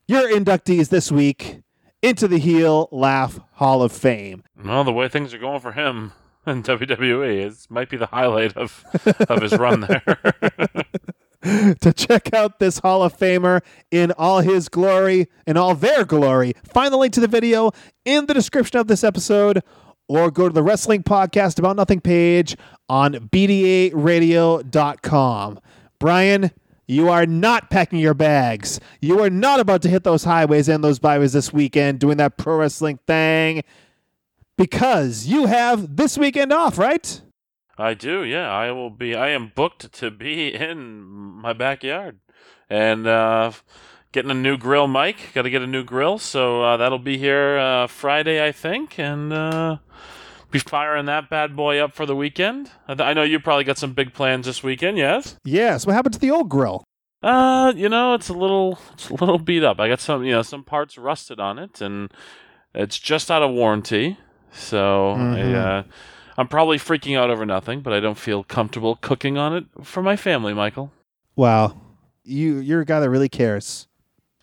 your 0.08 0.28
inductees 0.32 0.90
this 0.90 1.12
week 1.12 1.62
into 2.02 2.28
the 2.28 2.40
Heel 2.40 2.90
Laugh 2.92 3.40
Hall 3.54 3.84
of 3.84 3.92
Fame. 3.92 4.44
Well, 4.64 4.84
the 4.84 4.94
way 4.94 5.08
things 5.08 5.34
are 5.34 5.40
going 5.40 5.60
for 5.60 5.72
him 5.74 6.14
in 6.46 6.64
WWE, 6.64 7.46
it 7.46 7.68
might 7.70 7.90
be 7.90 7.98
the 7.98 8.08
highlight 8.08 8.58
of 8.58 8.84
of 9.30 9.42
his 9.42 9.54
run 9.54 9.82
there. 9.82 10.04
to 11.82 11.94
check 11.96 12.34
out 12.34 12.58
this 12.58 12.80
Hall 12.80 13.04
of 13.04 13.16
Famer 13.16 13.62
in 13.92 14.12
all 14.14 14.40
his 14.40 14.68
glory, 14.68 15.28
in 15.46 15.58
all 15.58 15.76
their 15.76 16.04
glory, 16.04 16.54
find 16.64 16.92
the 16.92 16.98
link 16.98 17.14
to 17.14 17.20
the 17.20 17.28
video 17.28 17.72
in 18.04 18.26
the 18.26 18.34
description 18.34 18.80
of 18.80 18.88
this 18.88 19.04
episode, 19.04 19.62
or 20.08 20.32
go 20.32 20.48
to 20.48 20.54
the 20.54 20.64
Wrestling 20.64 21.04
Podcast 21.04 21.60
About 21.60 21.76
Nothing 21.76 22.02
page 22.02 22.58
on 22.90 23.14
BDARadio.com. 23.14 23.92
Brian, 26.00 26.50
you 26.88 27.10
are 27.10 27.28
not 27.28 27.70
packing 27.70 28.00
your 28.00 28.16
bags. 28.16 28.80
You 29.00 29.22
are 29.22 29.30
not 29.30 29.60
about 29.60 29.84
to 29.84 29.90
hit 29.90 30.04
those 30.04 30.24
highways 30.24 30.68
and 30.68 30.84
those 30.84 30.98
byways 30.98 31.34
this 31.34 31.54
weekend 31.54 32.00
doing 32.00 32.18
that 32.18 32.38
pro 32.38 32.58
wrestling 32.58 32.98
thing 33.06 33.62
because 34.58 35.28
you 35.28 35.46
have 35.46 35.96
this 35.96 36.18
weekend 36.18 36.52
off, 36.52 36.80
right? 36.80 37.22
I 37.78 37.94
do, 37.94 38.24
yeah. 38.24 38.50
I 38.50 38.72
will 38.72 38.90
be. 38.90 39.16
I 39.16 39.30
am 39.30 39.52
booked 39.54 39.92
to 39.94 40.12
be 40.12 40.54
in 40.54 41.02
my 41.04 41.54
backyard, 41.54 42.20
and 42.70 43.06
uh, 43.08 43.52
getting 44.12 44.32
a 44.32 44.36
new 44.36 44.58
grill, 44.58 44.88
Mike. 44.88 45.34
Got 45.34 45.44
to 45.44 45.50
get 45.50 45.62
a 45.62 45.68
new 45.68 45.84
grill, 45.84 46.18
so 46.18 46.62
uh, 46.64 46.78
that'll 46.78 47.00
be 47.00 47.18
here 47.18 47.58
uh, 47.58 47.88
Friday, 47.88 48.46
I 48.46 48.52
think, 48.52 48.98
and 48.98 49.34
uh, 49.34 49.78
be 50.52 50.60
firing 50.60 51.06
that 51.08 51.30
bad 51.30 51.56
boy 51.56 51.80
up 51.80 51.94
for 51.94 52.06
the 52.06 52.16
weekend. 52.16 52.72
I, 52.88 52.96
th- 52.96 53.06
I 53.06 53.14
know 53.14 53.24
you 53.24 53.40
probably 53.40 53.66
got 53.66 53.78
some 53.78 53.94
big 53.94 54.14
plans 54.14 54.46
this 54.46 54.64
weekend. 54.64 54.98
Yes. 54.98 55.38
Yes. 55.44 55.86
What 55.86 55.94
happened 55.94 56.14
to 56.14 56.20
the 56.20 56.32
old 56.32 56.50
grill? 56.50 56.86
Uh, 57.22 57.74
you 57.76 57.90
know, 57.90 58.14
it's 58.14 58.30
a 58.30 58.34
little, 58.34 58.80
it's 58.94 59.10
a 59.10 59.16
little 59.16 59.40
beat 59.40 59.64
up. 59.64 59.80
I 59.80 59.88
got 59.90 60.00
some, 60.00 60.24
you 60.24 60.32
know, 60.32 60.44
some 60.44 60.64
parts 60.64 60.98
rusted 60.98 61.40
on 61.40 61.58
it, 61.60 61.82
and 61.82 62.12
it's 62.74 63.00
just 63.00 63.32
out 63.32 63.42
of 63.44 63.52
warranty. 63.52 64.18
So 64.52 65.10
I, 65.12 65.42
uh, 65.54 65.84
I'm 66.38 66.48
probably 66.48 66.78
freaking 66.78 67.18
out 67.18 67.30
over 67.30 67.46
nothing, 67.46 67.82
but 67.82 67.94
I 67.94 68.00
don't 68.00 68.18
feel 68.18 68.44
comfortable 68.44 68.98
cooking 68.98 69.38
on 69.38 69.56
it 69.56 69.66
for 69.84 70.04
my 70.04 70.16
family, 70.16 70.54
Michael. 70.54 70.92
Wow. 71.36 71.80
You 72.24 72.58
you're 72.58 72.82
a 72.82 72.86
guy 72.86 73.00
that 73.00 73.10
really 73.10 73.30
cares. 73.30 73.88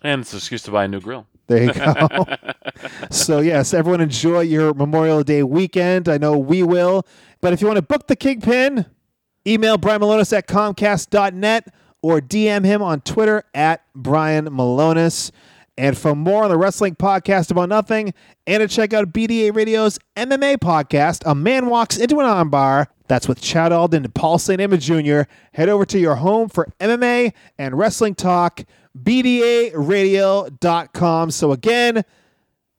And 0.01 0.21
it's 0.21 0.33
an 0.33 0.37
excuse 0.37 0.63
to 0.63 0.71
buy 0.71 0.85
a 0.85 0.87
new 0.87 0.99
grill. 0.99 1.27
There 1.47 1.63
you 1.63 1.73
go. 1.73 2.25
so 3.11 3.39
yes, 3.39 3.73
everyone 3.73 4.01
enjoy 4.01 4.41
your 4.41 4.73
Memorial 4.73 5.23
Day 5.23 5.43
weekend. 5.43 6.07
I 6.07 6.17
know 6.17 6.37
we 6.37 6.63
will. 6.63 7.05
But 7.41 7.53
if 7.53 7.61
you 7.61 7.67
want 7.67 7.77
to 7.77 7.83
book 7.83 8.07
the 8.07 8.15
Kingpin, 8.15 8.85
email 9.45 9.77
Brian 9.77 10.01
Milonas 10.01 10.35
at 10.35 10.47
Comcast.net 10.47 11.73
or 12.01 12.19
DM 12.19 12.65
him 12.65 12.81
on 12.81 13.01
Twitter 13.01 13.43
at 13.53 13.81
Brian 13.93 14.47
Milonas. 14.47 15.31
And 15.77 15.97
for 15.97 16.13
more 16.15 16.43
on 16.43 16.51
the 16.51 16.57
Wrestling 16.57 16.95
Podcast 16.95 17.49
About 17.49 17.69
Nothing, 17.69 18.13
and 18.45 18.61
to 18.61 18.67
check 18.67 18.93
out 18.93 19.11
BDA 19.11 19.55
Radio's 19.55 19.97
MMA 20.15 20.57
podcast, 20.57 21.23
A 21.25 21.33
Man 21.33 21.65
Walks 21.67 21.97
Into 21.97 22.19
an 22.19 22.27
Armbar, 22.27 22.85
that's 23.07 23.27
with 23.27 23.41
Chad 23.41 23.71
Alden 23.71 24.05
and 24.05 24.13
Paul 24.13 24.37
St. 24.37 24.61
Emma 24.61 24.77
Jr., 24.77 25.21
head 25.53 25.69
over 25.69 25.85
to 25.85 25.97
your 25.97 26.13
home 26.15 26.49
for 26.49 26.67
MMA 26.79 27.33
and 27.57 27.75
wrestling 27.77 28.13
talk, 28.13 28.63
BDARadio.com. 28.97 31.31
So 31.31 31.51
again, 31.51 32.05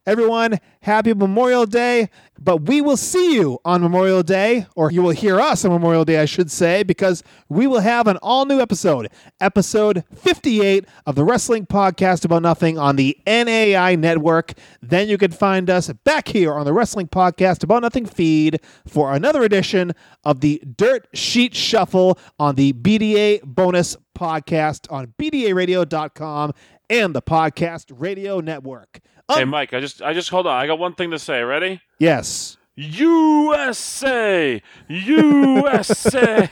Everyone, 0.06 0.58
happy 0.80 1.14
Memorial 1.14 1.64
Day. 1.64 2.10
But 2.38 2.68
we 2.68 2.82
will 2.82 2.98
see 2.98 3.34
you 3.34 3.58
on 3.64 3.80
Memorial 3.80 4.22
Day, 4.22 4.66
or 4.76 4.92
you 4.92 5.02
will 5.02 5.12
hear 5.12 5.40
us 5.40 5.64
on 5.64 5.70
Memorial 5.70 6.04
Day, 6.04 6.18
I 6.18 6.26
should 6.26 6.50
say, 6.50 6.82
because 6.82 7.22
we 7.48 7.66
will 7.66 7.80
have 7.80 8.06
an 8.06 8.18
all 8.18 8.44
new 8.44 8.60
episode, 8.60 9.08
episode 9.40 10.04
58 10.14 10.84
of 11.06 11.14
the 11.14 11.24
Wrestling 11.24 11.64
Podcast 11.64 12.26
About 12.26 12.42
Nothing 12.42 12.76
on 12.76 12.96
the 12.96 13.16
NAI 13.26 13.94
Network. 13.94 14.52
Then 14.82 15.08
you 15.08 15.16
can 15.16 15.30
find 15.30 15.70
us 15.70 15.90
back 16.04 16.28
here 16.28 16.52
on 16.52 16.66
the 16.66 16.74
Wrestling 16.74 17.08
Podcast 17.08 17.64
About 17.64 17.80
Nothing 17.80 18.04
feed 18.04 18.60
for 18.86 19.14
another 19.14 19.42
edition 19.42 19.92
of 20.22 20.40
the 20.40 20.62
Dirt 20.76 21.08
Sheet 21.14 21.54
Shuffle 21.54 22.18
on 22.38 22.56
the 22.56 22.74
BDA 22.74 23.42
bonus 23.42 23.96
podcast 24.14 24.92
on 24.92 25.14
BDARadio.com 25.18 26.52
and 26.90 27.14
the 27.14 27.22
Podcast 27.22 27.90
Radio 27.96 28.40
Network. 28.40 29.00
Hey, 29.32 29.42
Um, 29.42 29.48
Mike, 29.50 29.72
I 29.72 29.80
just, 29.80 30.02
I 30.02 30.12
just 30.12 30.28
hold 30.28 30.46
on. 30.46 30.54
I 30.60 30.66
got 30.66 30.78
one 30.78 30.94
thing 30.94 31.10
to 31.12 31.18
say. 31.18 31.42
Ready? 31.42 31.80
Yes. 31.98 32.56
USA, 32.76 34.60
USA. 34.88 36.48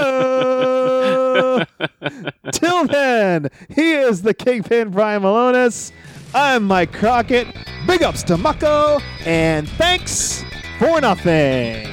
Oh! 0.00 1.64
Till 2.52 2.86
then, 2.86 3.48
he 3.68 3.92
is 3.92 4.22
the 4.22 4.34
Kingpin 4.34 4.90
Brian 4.90 5.22
Milonas. 5.22 5.92
I'm 6.34 6.64
Mike 6.64 6.92
Crockett. 6.92 7.46
Big 7.86 8.02
ups 8.02 8.22
to 8.24 8.36
Mucko, 8.36 9.00
and 9.26 9.68
thanks 9.70 10.44
for 10.78 11.00
nothing. 11.00 11.86